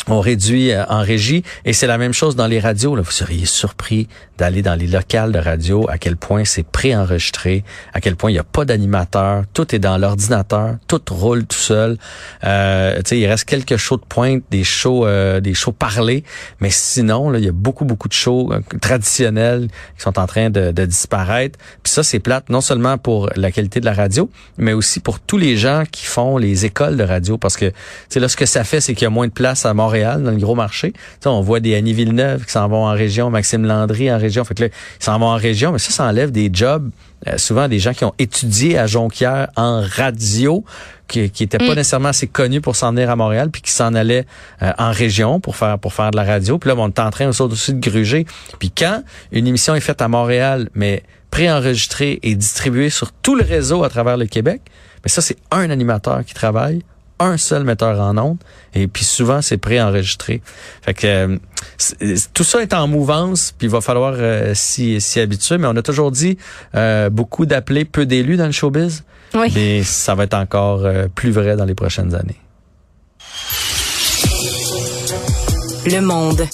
on 0.07 0.19
réduit 0.19 0.71
euh, 0.71 0.85
en 0.87 1.01
régie 1.01 1.43
et 1.65 1.73
c'est 1.73 1.87
la 1.87 1.97
même 1.97 2.13
chose 2.13 2.35
dans 2.35 2.47
les 2.47 2.59
radios. 2.59 2.95
Là. 2.95 3.01
Vous 3.01 3.11
seriez 3.11 3.45
surpris 3.45 4.07
d'aller 4.37 4.61
dans 4.61 4.75
les 4.75 4.87
locales 4.87 5.31
de 5.31 5.39
radio 5.39 5.87
à 5.89 5.97
quel 5.97 6.17
point 6.17 6.43
c'est 6.45 6.65
préenregistré, 6.65 7.63
à 7.93 8.01
quel 8.01 8.15
point 8.15 8.31
il 8.31 8.33
n'y 8.33 8.39
a 8.39 8.43
pas 8.43 8.65
d'animateur, 8.65 9.43
tout 9.53 9.73
est 9.73 9.79
dans 9.79 9.97
l'ordinateur, 9.97 10.75
tout 10.87 11.01
roule 11.09 11.45
tout 11.45 11.57
seul. 11.57 11.97
Euh, 12.43 13.01
il 13.11 13.25
reste 13.27 13.45
quelques 13.45 13.77
shows 13.77 13.97
de 13.97 14.05
pointe, 14.07 14.43
des 14.51 14.63
shows, 14.63 15.05
euh, 15.05 15.39
des 15.39 15.53
shows 15.53 15.71
parlés, 15.71 16.23
mais 16.59 16.69
sinon 16.69 17.29
là, 17.29 17.39
il 17.39 17.45
y 17.45 17.49
a 17.49 17.53
beaucoup 17.53 17.85
beaucoup 17.85 18.07
de 18.07 18.13
shows 18.13 18.51
euh, 18.51 18.59
traditionnels 18.81 19.69
qui 19.97 20.03
sont 20.03 20.19
en 20.19 20.27
train 20.27 20.49
de, 20.49 20.71
de 20.71 20.85
disparaître. 20.85 21.57
Puis 21.83 21.93
ça 21.93 22.03
c'est 22.03 22.19
plate 22.19 22.49
non 22.49 22.61
seulement 22.61 22.97
pour 22.97 23.29
la 23.35 23.51
qualité 23.51 23.79
de 23.79 23.85
la 23.85 23.93
radio, 23.93 24.29
mais 24.57 24.73
aussi 24.73 24.99
pour 24.99 25.19
tous 25.19 25.37
les 25.37 25.55
gens 25.55 25.83
qui 25.89 26.05
font 26.05 26.37
les 26.37 26.65
écoles 26.65 26.97
de 26.97 27.03
radio 27.03 27.37
parce 27.37 27.57
que 27.57 27.71
là 28.15 28.27
ce 28.27 28.35
que 28.35 28.45
ça 28.45 28.63
fait 28.63 28.81
c'est 28.81 28.93
qu'il 28.93 29.03
y 29.03 29.07
a 29.07 29.11
moins 29.11 29.27
de 29.27 29.31
place 29.31 29.65
à 29.65 29.73
Montréal 29.73 29.94
dans 30.03 30.31
le 30.31 30.37
gros 30.37 30.55
marché. 30.55 30.93
on 31.25 31.41
voit 31.41 31.59
des 31.59 31.75
Annie 31.75 31.93
Villeneuve 31.93 32.45
qui 32.45 32.51
s'en 32.51 32.67
vont 32.67 32.85
en 32.85 32.93
région, 32.93 33.29
Maxime 33.29 33.65
Landry 33.65 34.11
en 34.11 34.17
région. 34.17 34.43
Fait 34.43 34.53
que 34.53 34.63
là, 34.63 34.69
ils 34.99 35.03
s'en 35.03 35.19
vont 35.19 35.27
en 35.27 35.37
région, 35.37 35.71
mais 35.71 35.79
ça, 35.79 35.91
ça 35.91 36.05
enlève 36.05 36.31
des 36.31 36.49
jobs. 36.51 36.89
Euh, 37.27 37.37
souvent 37.37 37.67
des 37.67 37.79
gens 37.79 37.93
qui 37.93 38.05
ont 38.05 38.13
étudié 38.19 38.77
à 38.77 38.85
Jonquière 38.85 39.47
en 39.55 39.81
radio, 39.81 40.63
qui 41.07 41.21
n'étaient 41.21 41.57
pas 41.57 41.71
mm. 41.71 41.75
nécessairement 41.75 42.09
assez 42.09 42.27
connus 42.27 42.61
pour 42.61 42.75
s'en 42.75 42.91
venir 42.91 43.09
à 43.09 43.15
Montréal, 43.15 43.49
puis 43.51 43.61
qui 43.61 43.71
s'en 43.71 43.95
allaient 43.95 44.25
euh, 44.61 44.71
en 44.77 44.91
région 44.91 45.39
pour 45.39 45.55
faire 45.55 45.79
pour 45.79 45.93
faire 45.93 46.11
de 46.11 46.17
la 46.17 46.23
radio. 46.23 46.59
Puis 46.59 46.69
là, 46.69 46.75
on 46.77 46.87
est 46.87 46.99
en 46.99 47.09
train 47.09 47.27
aussi 47.27 47.73
de 47.73 47.79
gruger. 47.79 48.25
Puis 48.59 48.69
quand 48.69 49.01
une 49.31 49.47
émission 49.47 49.73
est 49.75 49.81
faite 49.81 50.01
à 50.01 50.07
Montréal, 50.07 50.69
mais 50.75 51.03
préenregistrée 51.31 52.19
et 52.21 52.35
distribuée 52.35 52.89
sur 52.89 53.11
tout 53.11 53.35
le 53.35 53.43
réseau 53.43 53.83
à 53.83 53.89
travers 53.89 54.17
le 54.17 54.25
Québec, 54.25 54.61
mais 55.03 55.09
ça, 55.09 55.21
c'est 55.21 55.37
un 55.51 55.69
animateur 55.69 56.23
qui 56.25 56.33
travaille 56.33 56.81
un 57.19 57.37
seul 57.37 57.63
metteur 57.63 57.99
en 57.99 58.17
ondes 58.17 58.37
et 58.73 58.87
puis 58.87 59.03
souvent 59.03 59.41
c'est 59.41 59.57
préenregistré. 59.57 60.41
Fait 60.81 60.93
que 60.93 61.07
euh, 61.07 62.17
tout 62.33 62.43
ça 62.43 62.61
est 62.61 62.73
en 62.73 62.87
mouvance 62.87 63.53
puis 63.57 63.67
il 63.67 63.71
va 63.71 63.81
falloir 63.81 64.13
euh, 64.17 64.53
s'y, 64.53 64.99
habituer 65.17 65.57
mais 65.57 65.67
on 65.67 65.75
a 65.75 65.81
toujours 65.81 66.11
dit 66.11 66.37
euh, 66.75 67.09
beaucoup 67.09 67.45
d'appelés 67.45 67.85
peu 67.85 68.05
d'élus 68.05 68.37
dans 68.37 68.45
le 68.45 68.51
showbiz. 68.51 69.03
Oui. 69.33 69.51
Mais 69.53 69.83
ça 69.83 70.15
va 70.15 70.23
être 70.23 70.35
encore 70.35 70.87
plus 71.13 71.31
vrai 71.31 71.55
dans 71.57 71.65
les 71.65 71.75
prochaines 71.75 72.15
années. 72.15 72.39
Le 75.85 75.99
monde. 76.01 76.47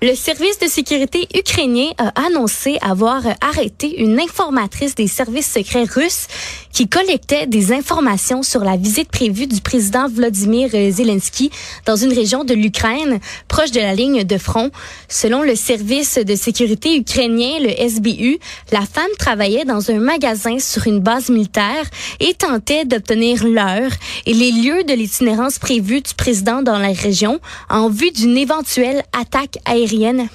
Le 0.00 0.14
service 0.14 0.60
de 0.60 0.68
sécurité 0.68 1.26
ukrainien 1.34 1.90
a 1.98 2.12
annoncé 2.26 2.78
avoir 2.82 3.20
arrêté 3.40 4.00
une 4.00 4.20
informatrice 4.20 4.94
des 4.94 5.08
services 5.08 5.50
secrets 5.50 5.86
russes 5.92 6.28
qui 6.72 6.88
collectait 6.88 7.48
des 7.48 7.72
informations 7.72 8.44
sur 8.44 8.62
la 8.62 8.76
visite 8.76 9.08
prévue 9.08 9.48
du 9.48 9.60
président 9.60 10.06
Vladimir 10.08 10.70
Zelensky 10.70 11.50
dans 11.84 11.96
une 11.96 12.12
région 12.12 12.44
de 12.44 12.54
l'Ukraine 12.54 13.18
proche 13.48 13.72
de 13.72 13.80
la 13.80 13.92
ligne 13.92 14.22
de 14.22 14.38
front. 14.38 14.70
Selon 15.08 15.42
le 15.42 15.56
service 15.56 16.14
de 16.14 16.36
sécurité 16.36 16.96
ukrainien, 16.96 17.58
le 17.60 17.88
SBU, 17.88 18.38
la 18.70 18.82
femme 18.82 19.10
travaillait 19.18 19.64
dans 19.64 19.90
un 19.90 19.98
magasin 19.98 20.60
sur 20.60 20.86
une 20.86 21.00
base 21.00 21.28
militaire 21.28 21.84
et 22.20 22.34
tentait 22.34 22.84
d'obtenir 22.84 23.44
l'heure 23.44 23.90
et 24.26 24.32
les 24.32 24.52
lieux 24.52 24.84
de 24.84 24.92
l'itinérance 24.92 25.58
prévue 25.58 26.02
du 26.02 26.14
président 26.14 26.62
dans 26.62 26.78
la 26.78 26.92
région 26.92 27.40
en 27.68 27.88
vue 27.88 28.12
d'une 28.12 28.36
éventuelle 28.36 29.02
attaque 29.12 29.58
aérienne 29.64 29.87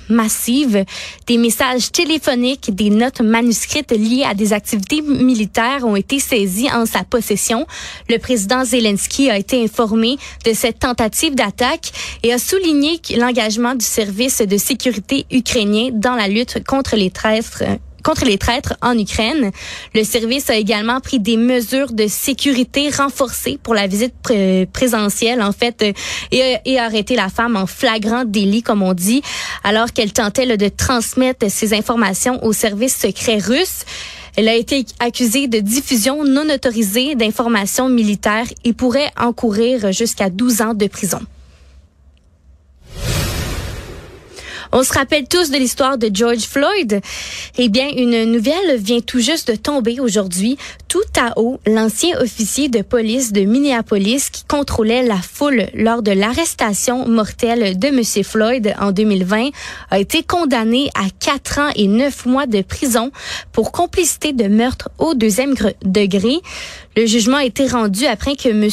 massive. 0.10 0.86
Des 1.28 1.38
messages 1.38 1.92
téléphoniques, 1.92 2.74
des 2.74 2.90
notes 2.90 3.22
manuscrites 3.22 3.92
liées 3.92 4.24
à 4.24 4.34
des 4.34 4.54
activités 4.54 5.02
militaires 5.02 5.86
ont 5.86 5.96
été 5.96 6.20
saisies 6.20 6.72
en 6.72 6.86
sa 6.86 7.04
possession. 7.04 7.66
Le 8.10 8.18
président 8.18 8.64
Zelensky 8.64 9.30
a 9.30 9.38
été 9.38 9.64
informé 9.64 10.18
de 10.46 10.54
cette 10.54 10.80
tentative 10.80 11.36
d'attaque 11.36 11.92
et 12.24 12.34
a 12.34 12.38
souligné 12.38 13.00
l'engagement 13.18 13.76
du 13.76 13.86
service 13.86 14.40
de 14.40 14.58
sécurité 14.58 15.26
ukrainien 15.32 15.90
dans 15.94 16.16
la 16.16 16.28
lutte 16.28 16.64
contre 16.66 16.96
les 16.96 17.12
traîtres 17.12 17.64
contre 18.04 18.26
les 18.26 18.38
traîtres 18.38 18.76
en 18.82 18.98
Ukraine. 18.98 19.52
Le 19.96 20.04
service 20.04 20.50
a 20.50 20.56
également 20.56 21.00
pris 21.00 21.20
des 21.20 21.38
mesures 21.38 21.92
de 21.92 22.08
sécurité 22.08 22.90
renforcées 22.90 23.58
pour 23.62 23.74
la 23.74 23.88
visite 23.88 24.14
présentielle, 24.72 25.42
en 25.42 25.52
fait, 25.52 25.82
euh, 25.82 25.94
et, 26.32 26.58
et, 26.66 26.80
a 26.80 26.86
arrêté 26.86 27.16
la 27.16 27.30
femme 27.30 27.56
en 27.56 27.66
flagrant 27.66 28.26
délit, 28.26 28.62
comme 28.62 28.84
on 28.84 28.94
dit, 28.94 29.22
alors 29.64 29.92
qu'elle 29.94 30.12
tentait 30.12 30.58
de 30.58 30.70
transmettre 30.70 31.50
ces 31.50 31.74
informations 31.74 32.44
au 32.44 32.54
service 32.54 32.98
secret 32.98 33.38
russe. 33.38 33.86
Elle 34.36 34.48
a 34.48 34.56
été 34.56 34.86
accusée 35.00 35.48
de 35.48 35.60
diffusion 35.60 36.24
non 36.24 36.50
autorisée 36.50 37.16
d'informations 37.16 37.88
militaires 37.88 38.48
et 38.64 38.74
pourrait 38.74 39.12
encourir 39.20 39.92
jusqu'à 39.92 40.30
12 40.30 40.62
ans 40.62 40.74
de 40.74 40.88
prison. 40.88 41.20
On 44.76 44.82
se 44.82 44.92
rappelle 44.92 45.28
tous 45.28 45.52
de 45.52 45.58
l'histoire 45.58 46.00
de 46.00 46.10
George 46.12 46.46
Floyd. 46.46 47.00
Eh 47.60 47.70
bien, 47.70 47.90
une 47.96 48.26
nouvelle 48.26 48.78
vient 48.78 49.02
tout 49.02 49.20
juste 49.20 49.52
de 49.52 49.56
tomber 49.56 50.00
aujourd'hui. 50.00 50.58
Tout 50.88 50.98
à 51.16 51.40
haut, 51.40 51.60
l'ancien 51.68 52.20
officier 52.20 52.70
de 52.70 52.82
police 52.82 53.32
de 53.32 53.42
Minneapolis 53.42 54.32
qui 54.32 54.44
contrôlait 54.46 55.04
la 55.04 55.18
foule 55.18 55.68
lors 55.76 56.02
de 56.02 56.12
l'arrestation 56.12 57.08
mortelle 57.08 57.78
de 57.78 57.88
M. 57.90 58.04
Floyd 58.24 58.74
en 58.80 58.92
2020 58.92 59.50
a 59.92 60.00
été 60.00 60.24
condamné 60.24 60.90
à 60.96 61.06
quatre 61.20 61.60
ans 61.60 61.70
et 61.76 61.88
neuf 61.88 62.26
mois 62.26 62.48
de 62.48 62.64
prison 62.64 63.12
pour 63.52 63.72
complicité 63.72 64.34
de 64.34 64.48
meurtre 64.48 64.90
au 64.98 65.14
deuxième 65.14 65.54
degré. 65.86 66.42
Le 66.98 67.06
jugement 67.06 67.38
a 67.38 67.46
été 67.46 67.68
rendu 67.68 68.08
après 68.08 68.36
que 68.36 68.50
M. 68.50 68.70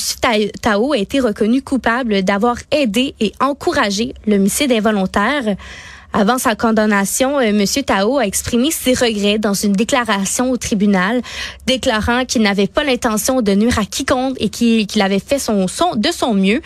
Tao 0.62 0.92
a 0.94 0.98
été 0.98 1.20
reconnu 1.20 1.60
coupable 1.60 2.22
d'avoir 2.22 2.56
aidé 2.70 3.14
et 3.20 3.32
encouragé 3.40 4.14
l'homicide 4.26 4.72
involontaire. 4.72 5.56
Avant 6.12 6.38
sa 6.38 6.56
condamnation, 6.56 7.38
euh, 7.38 7.42
M. 7.42 7.64
Tao 7.86 8.18
a 8.18 8.26
exprimé 8.26 8.72
ses 8.72 8.94
regrets 8.94 9.38
dans 9.38 9.54
une 9.54 9.72
déclaration 9.72 10.50
au 10.50 10.56
tribunal, 10.56 11.22
déclarant 11.66 12.24
qu'il 12.24 12.42
n'avait 12.42 12.66
pas 12.66 12.82
l'intention 12.82 13.42
de 13.42 13.52
nuire 13.52 13.78
à 13.78 13.84
quiconque 13.84 14.36
et 14.40 14.48
qu'il 14.48 15.02
avait 15.02 15.20
fait 15.20 15.38
son, 15.38 15.68
son, 15.68 15.94
de 15.94 16.10
son 16.10 16.34
mieux. 16.34 16.62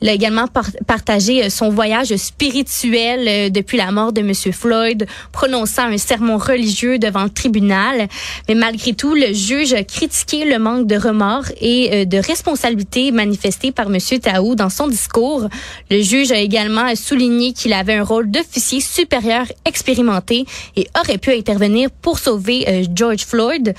Il 0.00 0.08
a 0.08 0.12
également 0.12 0.46
partagé 0.86 1.44
euh, 1.44 1.50
son 1.50 1.70
voyage 1.70 2.14
spirituel 2.14 3.26
euh, 3.26 3.50
depuis 3.50 3.78
la 3.78 3.90
mort 3.90 4.12
de 4.12 4.20
M. 4.20 4.32
Floyd, 4.52 5.06
prononçant 5.32 5.86
un 5.86 5.98
sermon 5.98 6.38
religieux 6.38 6.98
devant 6.98 7.24
le 7.24 7.30
tribunal. 7.30 8.06
Mais 8.48 8.54
malgré 8.54 8.92
tout, 8.92 9.14
le 9.14 9.32
juge 9.32 9.72
a 9.72 9.82
critiqué 9.82 10.44
le 10.44 10.60
manque 10.60 10.86
de 10.86 10.96
remords 10.96 11.46
et 11.60 12.06
de 12.06 12.18
responsabilité 12.18 13.10
manifesté 13.10 13.72
par 13.72 13.86
M. 13.86 13.98
Tao 14.20 14.54
dans 14.54 14.70
son 14.70 14.86
discours. 14.86 15.48
Le 15.90 16.00
juge 16.00 16.30
a 16.30 16.38
également 16.38 16.94
souligné 16.94 17.52
qu'il 17.52 17.72
avait 17.72 17.94
un 17.94 18.04
rôle 18.04 18.30
d'officier 18.30 18.80
supérieurs 18.84 19.46
expérimentés 19.64 20.44
et 20.76 20.86
aurait 20.98 21.18
pu 21.18 21.32
intervenir 21.32 21.90
pour 21.90 22.18
sauver 22.18 22.64
euh, 22.68 22.84
George 22.94 23.24
Floyd. 23.24 23.74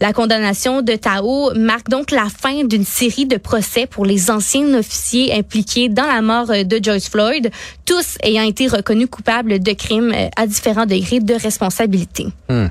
La 0.00 0.12
condamnation 0.12 0.82
de 0.82 0.94
Tao 0.94 1.52
marque 1.54 1.88
donc 1.88 2.10
la 2.10 2.26
fin 2.28 2.64
d'une 2.64 2.84
série 2.84 3.26
de 3.26 3.36
procès 3.36 3.86
pour 3.86 4.04
les 4.04 4.30
anciens 4.30 4.74
officiers 4.74 5.32
impliqués 5.34 5.88
dans 5.88 6.06
la 6.06 6.22
mort 6.22 6.50
euh, 6.50 6.64
de 6.64 6.78
George 6.82 7.04
Floyd, 7.10 7.50
tous 7.84 8.16
ayant 8.22 8.44
été 8.44 8.66
reconnus 8.68 9.08
coupables 9.10 9.58
de 9.58 9.72
crimes 9.72 10.12
euh, 10.14 10.28
à 10.36 10.46
différents 10.46 10.86
degrés 10.86 11.20
de 11.20 11.34
responsabilité. 11.34 12.26
Hmm. 12.48 12.66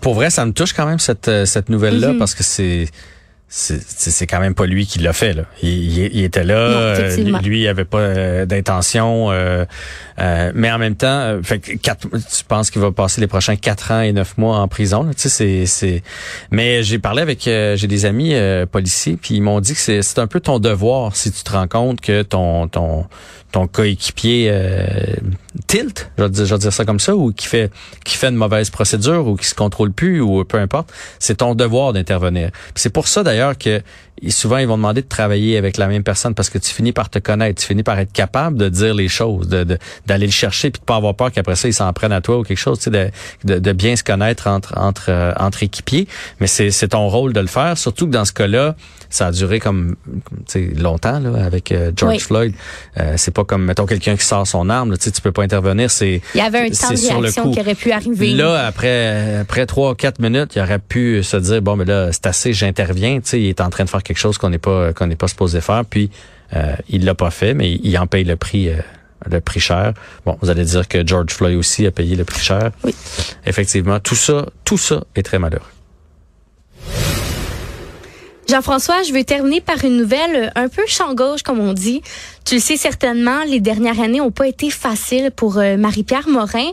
Pour, 0.00 0.14
vrai, 0.14 0.30
ça 0.30 0.44
me 0.44 0.52
touche 0.52 0.72
quand 0.72 0.86
même 0.86 0.98
cette, 0.98 1.30
cette 1.44 1.68
nouvelle-là 1.68 2.12
mm-hmm. 2.12 2.18
parce 2.18 2.34
que 2.34 2.42
c'est 2.42 2.88
c'est 3.52 4.28
quand 4.28 4.38
même 4.38 4.54
pas 4.54 4.66
lui 4.66 4.86
qui 4.86 5.00
l'a 5.00 5.12
fait 5.12 5.32
là. 5.32 5.42
Il, 5.60 5.98
il, 5.98 6.22
était 6.22 6.44
là, 6.44 6.54
euh, 6.54 7.16
lui 7.42 7.62
il 7.62 7.68
avait 7.68 7.84
pas 7.84 7.98
euh, 7.98 8.46
d'intention, 8.46 9.32
euh, 9.32 9.64
mais 10.54 10.70
en 10.70 10.78
même 10.78 10.94
temps, 10.94 11.40
fait 11.42 11.58
quatre, 11.58 12.06
tu 12.08 12.44
penses 12.46 12.70
qu'il 12.70 12.80
va 12.80 12.92
passer 12.92 13.20
les 13.20 13.26
prochains 13.26 13.56
quatre 13.56 13.90
ans 13.90 14.02
et 14.02 14.12
neuf 14.12 14.38
mois 14.38 14.58
en 14.58 14.68
prison 14.68 15.04
Tu 15.16 15.28
sais, 15.28 15.28
c'est 15.28 15.66
c'est. 15.66 16.02
Mais 16.52 16.84
j'ai 16.84 17.00
parlé 17.00 17.22
avec, 17.22 17.42
j'ai 17.42 17.86
des 17.88 18.06
amis 18.06 18.34
policiers, 18.70 19.18
puis 19.20 19.34
ils 19.34 19.42
m'ont 19.42 19.60
dit 19.60 19.74
que 19.74 19.80
c'est 19.80 20.02
c'est 20.02 20.20
un 20.20 20.28
peu 20.28 20.38
ton 20.38 20.60
devoir 20.60 21.16
si 21.16 21.32
tu 21.32 21.42
te 21.42 21.50
rends 21.50 21.68
compte 21.68 22.00
que 22.00 22.22
ton 22.22 22.68
ton 22.68 23.06
ton 23.52 23.66
coéquipier 23.66 24.48
euh, 24.50 24.88
tilt, 25.66 26.10
je 26.16 26.22
vais, 26.22 26.30
dire, 26.30 26.46
je 26.46 26.54
vais 26.54 26.58
dire 26.58 26.72
ça 26.72 26.84
comme 26.84 27.00
ça, 27.00 27.16
ou 27.16 27.32
qui 27.32 27.46
fait 27.46 27.70
qui 28.04 28.16
fait 28.16 28.28
une 28.28 28.36
mauvaise 28.36 28.70
procédure 28.70 29.26
ou 29.26 29.36
qui 29.36 29.46
se 29.46 29.54
contrôle 29.54 29.92
plus 29.92 30.20
ou 30.20 30.44
peu 30.44 30.58
importe, 30.58 30.92
c'est 31.18 31.38
ton 31.38 31.54
devoir 31.54 31.92
d'intervenir. 31.92 32.50
C'est 32.74 32.90
pour 32.90 33.08
ça 33.08 33.22
d'ailleurs 33.22 33.39
que 33.58 33.84
souvent 34.28 34.58
ils 34.58 34.66
vont 34.66 34.76
demander 34.76 35.02
de 35.02 35.08
travailler 35.08 35.56
avec 35.56 35.78
la 35.78 35.86
même 35.86 36.02
personne 36.02 36.34
parce 36.34 36.50
que 36.50 36.58
tu 36.58 36.70
finis 36.70 36.92
par 36.92 37.08
te 37.08 37.18
connaître, 37.18 37.60
tu 37.60 37.66
finis 37.66 37.82
par 37.82 37.98
être 37.98 38.12
capable 38.12 38.58
de 38.58 38.68
dire 38.68 38.94
les 38.94 39.08
choses, 39.08 39.48
de 39.48 39.78
d'aller 40.06 40.26
le 40.26 40.32
chercher 40.32 40.70
puis 40.70 40.80
de 40.80 40.84
pas 40.84 40.96
avoir 40.96 41.14
peur 41.14 41.32
qu'après 41.32 41.56
ça 41.56 41.68
ils 41.68 41.74
s'en 41.74 41.90
prennent 41.92 42.12
à 42.12 42.20
toi 42.20 42.38
ou 42.38 42.42
quelque 42.42 42.58
chose, 42.58 42.78
tu 42.78 42.84
sais, 42.84 42.90
de, 42.90 43.10
de, 43.44 43.58
de, 43.58 43.72
bien 43.72 43.96
se 43.96 44.04
connaître 44.04 44.46
entre 44.46 44.76
entre 44.76 45.06
euh, 45.08 45.32
entre 45.38 45.62
équipiers. 45.62 46.06
Mais 46.40 46.46
c'est 46.46 46.70
c'est 46.70 46.88
ton 46.88 47.08
rôle 47.08 47.32
de 47.32 47.40
le 47.40 47.46
faire, 47.46 47.78
surtout 47.78 48.06
que 48.06 48.12
dans 48.12 48.24
ce 48.24 48.32
cas-là, 48.32 48.76
ça 49.08 49.28
a 49.28 49.32
duré 49.32 49.58
comme 49.58 49.96
longtemps 50.76 51.18
là 51.18 51.44
avec 51.44 51.72
euh, 51.72 51.90
George 51.96 52.18
Floyd. 52.18 52.54
Euh, 52.98 53.14
c'est 53.16 53.32
pas 53.32 53.44
comme 53.44 53.64
mettons 53.64 53.86
quelqu'un 53.86 54.16
qui 54.16 54.24
sort 54.24 54.46
son 54.46 54.68
arme, 54.68 54.96
tu 54.98 55.04
sais, 55.04 55.10
tu 55.10 55.22
peux 55.22 55.32
pas 55.32 55.42
intervenir. 55.42 55.90
C'est 55.90 56.20
il 56.34 56.38
y 56.38 56.40
avait 56.42 56.58
un 56.58 56.70
temps 56.70 56.90
de 56.90 57.20
réaction 57.20 57.50
qui 57.50 57.60
aurait 57.60 57.74
pu 57.74 57.90
arriver. 57.90 58.34
Là 58.34 58.66
après 58.66 59.38
après 59.38 59.64
trois 59.64 59.94
quatre 59.94 60.20
minutes, 60.20 60.56
il 60.56 60.62
aurait 60.62 60.78
pu 60.78 61.22
se 61.22 61.36
dire 61.38 61.62
bon 61.62 61.76
mais 61.76 61.86
là 61.86 62.12
c'est 62.12 62.26
assez, 62.26 62.52
j'interviens. 62.52 63.20
Tu 63.20 63.28
sais, 63.30 63.40
il 63.40 63.48
est 63.48 63.60
en 63.60 63.70
train 63.70 63.84
de 63.84 63.88
faire 63.88 64.02
quelque 64.10 64.18
chose 64.18 64.38
qu'on 64.38 64.50
n'est 64.50 64.58
pas 64.58 64.92
qu'on 64.92 65.06
n'est 65.06 65.14
pas 65.14 65.28
supposé 65.28 65.60
faire. 65.60 65.84
Puis 65.84 66.10
euh, 66.56 66.74
il 66.88 67.04
l'a 67.04 67.14
pas 67.14 67.30
fait, 67.30 67.54
mais 67.54 67.70
il 67.70 67.96
en 67.96 68.08
paye 68.08 68.24
le 68.24 68.36
prix. 68.36 68.68
Euh, 68.68 68.76
le 69.30 69.38
prix 69.42 69.60
cher. 69.60 69.92
Bon, 70.24 70.38
vous 70.40 70.48
allez 70.48 70.64
dire 70.64 70.88
que 70.88 71.06
George 71.06 71.30
Floyd 71.30 71.54
aussi 71.54 71.86
a 71.86 71.90
payé 71.90 72.16
le 72.16 72.24
prix 72.24 72.40
cher. 72.40 72.70
Oui. 72.84 72.94
Effectivement, 73.44 74.00
tout 74.00 74.14
ça, 74.14 74.46
tout 74.64 74.78
ça 74.78 75.04
est 75.14 75.22
très 75.22 75.38
malheureux. 75.38 75.60
Jean-François, 78.50 79.04
je 79.04 79.12
veux 79.12 79.22
terminer 79.22 79.60
par 79.60 79.84
une 79.84 79.96
nouvelle 79.96 80.50
un 80.56 80.68
peu 80.68 80.82
champ 80.88 81.14
gauche, 81.14 81.44
comme 81.44 81.60
on 81.60 81.72
dit. 81.72 82.02
Tu 82.44 82.56
le 82.56 82.60
sais 82.60 82.76
certainement, 82.76 83.44
les 83.46 83.60
dernières 83.60 84.00
années 84.00 84.18
n'ont 84.18 84.32
pas 84.32 84.48
été 84.48 84.70
faciles 84.70 85.30
pour 85.30 85.58
euh, 85.58 85.76
Marie-Pierre 85.76 86.28
Morin. 86.28 86.72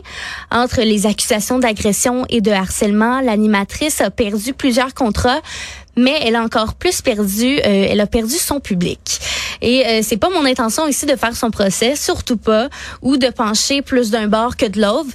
Entre 0.50 0.80
les 0.80 1.06
accusations 1.06 1.60
d'agression 1.60 2.26
et 2.30 2.40
de 2.40 2.50
harcèlement, 2.50 3.20
l'animatrice 3.20 4.00
a 4.00 4.10
perdu 4.10 4.54
plusieurs 4.54 4.92
contrats, 4.92 5.40
mais 5.98 6.18
elle 6.22 6.36
a 6.36 6.42
encore 6.42 6.74
plus 6.74 7.02
perdu, 7.02 7.58
euh, 7.58 7.86
elle 7.90 8.00
a 8.00 8.06
perdu 8.06 8.34
son 8.34 8.60
public. 8.60 9.18
Et 9.60 9.84
euh, 9.84 10.00
c'est 10.02 10.16
pas 10.16 10.30
mon 10.30 10.44
intention 10.44 10.86
ici 10.86 11.04
de 11.06 11.16
faire 11.16 11.34
son 11.36 11.50
procès, 11.50 11.96
surtout 11.96 12.36
pas, 12.36 12.68
ou 13.02 13.16
de 13.16 13.28
pencher 13.28 13.82
plus 13.82 14.10
d'un 14.10 14.28
bord 14.28 14.56
que 14.56 14.66
de 14.66 14.80
l'autre. 14.80 15.10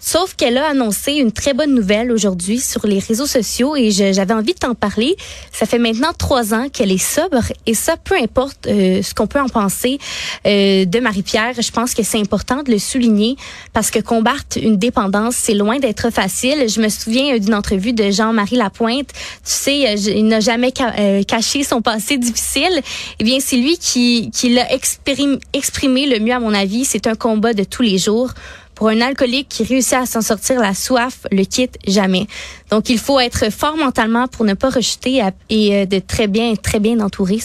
Sauf 0.00 0.34
qu'elle 0.34 0.58
a 0.58 0.68
annoncé 0.68 1.12
une 1.12 1.32
très 1.32 1.54
bonne 1.54 1.74
nouvelle 1.74 2.12
aujourd'hui 2.12 2.60
sur 2.60 2.86
les 2.86 2.98
réseaux 2.98 3.26
sociaux 3.26 3.74
et 3.74 3.90
j'avais 3.90 4.34
envie 4.34 4.52
de 4.52 4.58
t'en 4.58 4.74
parler. 4.74 5.16
Ça 5.52 5.64
fait 5.64 5.78
maintenant 5.78 6.12
trois 6.16 6.52
ans 6.52 6.68
qu'elle 6.70 6.92
est 6.92 6.98
sobre 6.98 7.42
et 7.64 7.72
ça, 7.74 7.96
peu 7.96 8.14
importe 8.16 8.66
euh, 8.66 9.02
ce 9.02 9.14
qu'on 9.14 9.26
peut 9.26 9.40
en 9.40 9.48
penser 9.48 9.98
de 10.44 11.00
Marie-Pierre, 11.00 11.54
je 11.58 11.70
pense 11.70 11.94
que 11.94 12.02
c'est 12.02 12.20
important 12.20 12.62
de 12.62 12.70
le 12.70 12.78
souligner 12.78 13.36
parce 13.72 13.90
que 13.90 13.98
combattre 13.98 14.58
une 14.60 14.76
dépendance, 14.76 15.36
c'est 15.36 15.54
loin 15.54 15.78
d'être 15.78 16.10
facile. 16.10 16.68
Je 16.68 16.80
me 16.80 16.88
souviens 16.88 17.38
d'une 17.38 17.54
entrevue 17.54 17.92
de 17.92 18.10
Jean-Marie 18.10 18.56
Lapointe. 18.56 19.08
Tu 19.12 19.14
sais, 19.44 19.96
n'a 20.26 20.40
jamais 20.40 20.72
euh, 20.80 21.22
caché 21.22 21.62
son 21.62 21.82
passé 21.82 22.18
difficile, 22.18 22.80
eh 23.18 23.24
bien, 23.24 23.38
c'est 23.40 23.56
lui 23.56 23.78
qui, 23.78 24.30
qui 24.32 24.50
l'a 24.50 24.66
exprimé 24.72 26.06
le 26.06 26.20
mieux, 26.20 26.34
à 26.34 26.40
mon 26.40 26.54
avis. 26.54 26.84
C'est 26.84 27.06
un 27.06 27.14
combat 27.14 27.54
de 27.54 27.64
tous 27.64 27.82
les 27.82 27.98
jours. 27.98 28.32
Pour 28.74 28.88
un 28.88 29.00
alcoolique 29.00 29.48
qui 29.48 29.64
réussit 29.64 29.94
à 29.94 30.04
s'en 30.04 30.20
sortir, 30.20 30.60
la 30.60 30.74
soif 30.74 31.26
le 31.32 31.44
quitte 31.44 31.78
jamais. 31.86 32.26
Donc, 32.70 32.90
il 32.90 32.98
faut 32.98 33.20
être 33.20 33.52
fort 33.52 33.76
mentalement 33.76 34.26
pour 34.26 34.44
ne 34.44 34.54
pas 34.54 34.70
rejeter 34.70 35.22
et 35.50 35.74
euh, 35.74 35.86
de 35.86 35.98
très 36.00 36.26
bien, 36.26 36.54
très 36.56 36.80
bien 36.80 37.00
entouré. 37.00 37.38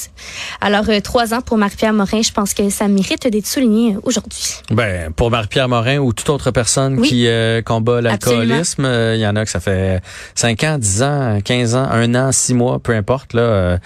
Alors, 0.62 0.86
euh, 0.90 1.00
trois 1.00 1.34
ans 1.34 1.42
pour 1.42 1.58
Marie-Pierre 1.58 1.94
Morin, 1.94 2.22
je 2.22 2.32
pense 2.32 2.54
que 2.54 2.70
ça 2.70 2.88
mérite 2.88 3.28
d'être 3.28 3.46
souligné 3.46 3.98
aujourd'hui. 4.04 4.56
Ben, 4.72 5.12
pour 5.12 5.30
Marie-Pierre 5.30 5.70
Morin 5.70 5.98
ou 5.98 6.14
toute 6.14 6.30
autre 6.30 6.52
personne 6.52 7.02
qui 7.02 7.28
euh, 7.28 7.62
combat 7.62 8.02
l'alcoolisme, 8.02 8.86
il 8.86 9.20
y 9.20 9.28
en 9.28 9.36
a 9.36 9.46
que 9.46 9.52
ça 9.52 9.60
fait 9.60 10.02
cinq 10.34 10.64
ans, 10.64 10.78
dix 10.78 11.04
ans, 11.04 11.40
quinze 11.44 11.76
ans, 11.76 11.88
un 11.92 12.16
an, 12.16 12.32
six 12.32 12.54
mois, 12.54 12.80
peu 12.80 12.94
importe. 12.94 13.34
Là, 13.34 13.80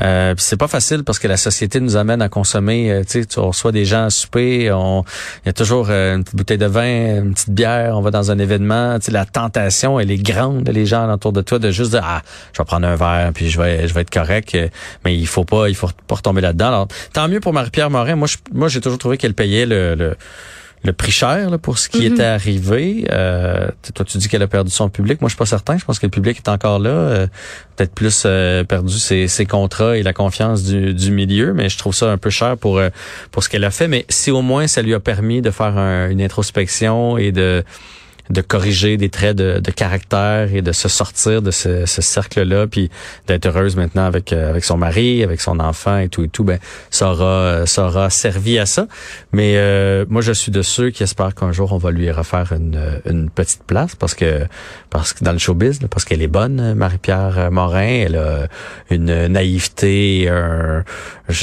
euh, 0.00 0.34
c'est 0.38 0.56
pas 0.56 0.68
facile 0.68 1.04
parce 1.04 1.18
que 1.18 1.28
la 1.28 1.36
société 1.36 1.78
nous 1.80 1.96
amène 1.96 2.22
à 2.22 2.28
consommer. 2.28 3.02
tu 3.06 3.20
sais, 3.20 3.26
tu 3.26 3.38
reçois 3.38 3.70
des 3.70 3.84
gens 3.84 4.06
à 4.06 4.10
souper, 4.10 4.72
on, 4.72 5.04
il 5.44 5.48
y 5.48 5.50
a 5.50 5.52
toujours 5.52 5.90
une 5.90 6.24
petite 6.24 6.36
bouteille 6.36 6.58
de 6.58 6.66
vin, 6.66 7.22
une 7.22 7.34
petite 7.34 7.50
bière, 7.50 7.96
on 7.96 8.00
va 8.00 8.10
dans 8.10 8.30
un 8.30 8.38
événement. 8.38 8.98
Tu 8.98 9.06
sais, 9.06 9.12
la 9.12 9.24
tentation, 9.24 10.00
elle 10.00 10.10
est 10.10 10.22
grande 10.22 10.68
les 10.80 10.86
gens 10.86 11.10
autour 11.12 11.32
de 11.32 11.42
toi 11.42 11.58
de 11.58 11.70
juste 11.70 11.90
dire 11.90 12.02
ah 12.04 12.22
je 12.52 12.58
vais 12.60 12.64
prendre 12.64 12.86
un 12.86 12.96
verre 12.96 13.30
puis 13.34 13.50
je 13.50 13.60
vais 13.60 13.86
je 13.86 13.94
vais 13.94 14.02
être 14.02 14.10
correct 14.10 14.56
mais 15.04 15.16
il 15.16 15.26
faut 15.26 15.44
pas 15.44 15.68
il 15.68 15.74
faut 15.74 15.90
pas 16.06 16.16
retomber 16.16 16.40
là-dedans 16.40 16.68
alors 16.68 16.88
tant 17.12 17.28
mieux 17.28 17.40
pour 17.40 17.52
Marie-Pierre 17.52 17.90
Morin 17.90 18.16
moi 18.16 18.28
moi 18.52 18.68
j'ai 18.68 18.80
toujours 18.80 18.98
trouvé 18.98 19.18
qu'elle 19.18 19.34
payait 19.34 19.66
le, 19.66 19.94
le 19.94 20.16
le 20.82 20.94
prix 20.94 21.12
cher 21.12 21.58
pour 21.60 21.78
ce 21.78 21.88
qui 21.88 21.98
mm-hmm. 21.98 22.12
était 22.12 22.24
arrivé. 22.24 23.04
Euh, 23.10 23.68
toi, 23.94 24.04
tu 24.06 24.16
dis 24.16 24.28
qu'elle 24.28 24.42
a 24.42 24.46
perdu 24.46 24.70
son 24.70 24.88
public. 24.88 25.20
Moi, 25.20 25.28
je 25.28 25.34
suis 25.34 25.38
pas 25.38 25.46
certain. 25.46 25.76
Je 25.76 25.84
pense 25.84 25.98
que 25.98 26.06
le 26.06 26.10
public 26.10 26.38
est 26.38 26.48
encore 26.48 26.78
là. 26.78 26.90
Euh, 26.90 27.26
peut-être 27.76 27.92
plus 27.92 28.22
euh, 28.24 28.64
perdu 28.64 28.98
ses, 28.98 29.28
ses, 29.28 29.44
contrats 29.44 29.98
et 29.98 30.02
la 30.02 30.14
confiance 30.14 30.62
du, 30.62 30.94
du, 30.94 31.10
milieu, 31.10 31.52
mais 31.52 31.68
je 31.68 31.76
trouve 31.76 31.94
ça 31.94 32.10
un 32.10 32.16
peu 32.16 32.30
cher 32.30 32.56
pour 32.56 32.80
pour 33.30 33.44
ce 33.44 33.48
qu'elle 33.50 33.64
a 33.64 33.70
fait. 33.70 33.88
Mais 33.88 34.06
si 34.08 34.30
au 34.30 34.40
moins 34.40 34.66
ça 34.66 34.80
lui 34.80 34.94
a 34.94 35.00
permis 35.00 35.42
de 35.42 35.50
faire 35.50 35.76
une 36.10 36.22
introspection 36.22 37.18
et 37.18 37.30
de 37.30 37.62
de 38.30 38.40
corriger 38.40 38.96
des 38.96 39.08
traits 39.08 39.36
de, 39.36 39.58
de, 39.58 39.70
caractère 39.70 40.54
et 40.54 40.62
de 40.62 40.72
se 40.72 40.88
sortir 40.88 41.42
de 41.42 41.50
ce, 41.50 41.86
ce 41.86 42.02
cercle-là, 42.02 42.66
puis 42.66 42.90
d'être 43.26 43.46
heureuse 43.46 43.76
maintenant 43.76 44.04
avec 44.04 44.32
euh, 44.32 44.50
avec 44.50 44.64
son 44.64 44.76
mari, 44.76 45.22
avec 45.22 45.40
son 45.40 45.60
enfant 45.60 45.98
et 45.98 46.08
tout 46.08 46.24
et 46.24 46.28
tout, 46.28 46.44
ben 46.44 46.58
ça 46.90 47.10
aura 47.10 47.66
ça 47.66 47.86
aura 47.86 48.10
servi 48.10 48.58
à 48.58 48.66
ça. 48.66 48.86
Mais 49.32 49.54
euh, 49.56 50.04
moi, 50.08 50.22
je 50.22 50.32
suis 50.32 50.52
de 50.52 50.62
ceux 50.62 50.90
qui 50.90 51.02
espèrent 51.02 51.34
qu'un 51.34 51.52
jour 51.52 51.72
on 51.72 51.78
va 51.78 51.90
lui 51.90 52.10
refaire 52.10 52.52
une, 52.52 53.00
une 53.06 53.30
petite 53.30 53.64
place 53.64 53.94
parce 53.96 54.14
que 54.14 54.46
parce 54.90 55.12
que 55.12 55.24
dans 55.24 55.32
le 55.32 55.38
showbiz, 55.38 55.80
parce 55.90 56.04
qu'elle 56.04 56.22
est 56.22 56.28
bonne, 56.28 56.74
Marie-Pierre 56.74 57.50
Morin, 57.50 58.04
elle 58.06 58.16
a 58.16 58.48
une 58.90 59.26
naïveté, 59.26 60.28
un, 60.28 60.84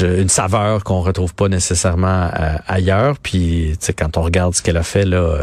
une 0.00 0.28
saveur 0.28 0.84
qu'on 0.84 1.00
retrouve 1.00 1.34
pas 1.34 1.48
nécessairement 1.48 2.30
euh, 2.38 2.56
ailleurs. 2.66 3.16
Puis, 3.18 3.76
tu 3.80 3.86
sais, 3.86 3.92
quand 3.92 4.16
on 4.16 4.22
regarde 4.22 4.54
ce 4.54 4.62
qu'elle 4.62 4.76
a 4.76 4.82
fait 4.82 5.04
là 5.04 5.36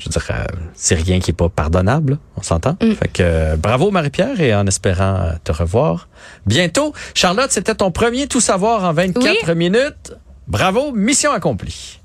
je 0.00 0.06
veux 0.06 0.10
dire, 0.10 0.26
euh, 0.30 0.44
c'est 0.74 0.94
rien 0.94 1.20
qui 1.20 1.30
est 1.30 1.34
pas 1.34 1.48
pardonnable, 1.48 2.18
on 2.36 2.42
s'entend? 2.42 2.76
Mm. 2.82 2.92
Fait 2.92 3.08
que 3.08 3.22
euh, 3.22 3.56
bravo 3.56 3.90
Marie-Pierre 3.90 4.40
et 4.40 4.54
en 4.54 4.66
espérant 4.66 5.16
euh, 5.16 5.32
te 5.44 5.52
revoir 5.52 6.08
bientôt. 6.46 6.94
Charlotte, 7.14 7.50
c'était 7.50 7.74
ton 7.74 7.90
premier 7.90 8.26
tout 8.26 8.40
savoir 8.40 8.84
en 8.84 8.92
24 8.92 9.54
minutes. 9.54 10.14
Bravo, 10.48 10.92
mission 10.92 11.32
accomplie. 11.32 11.99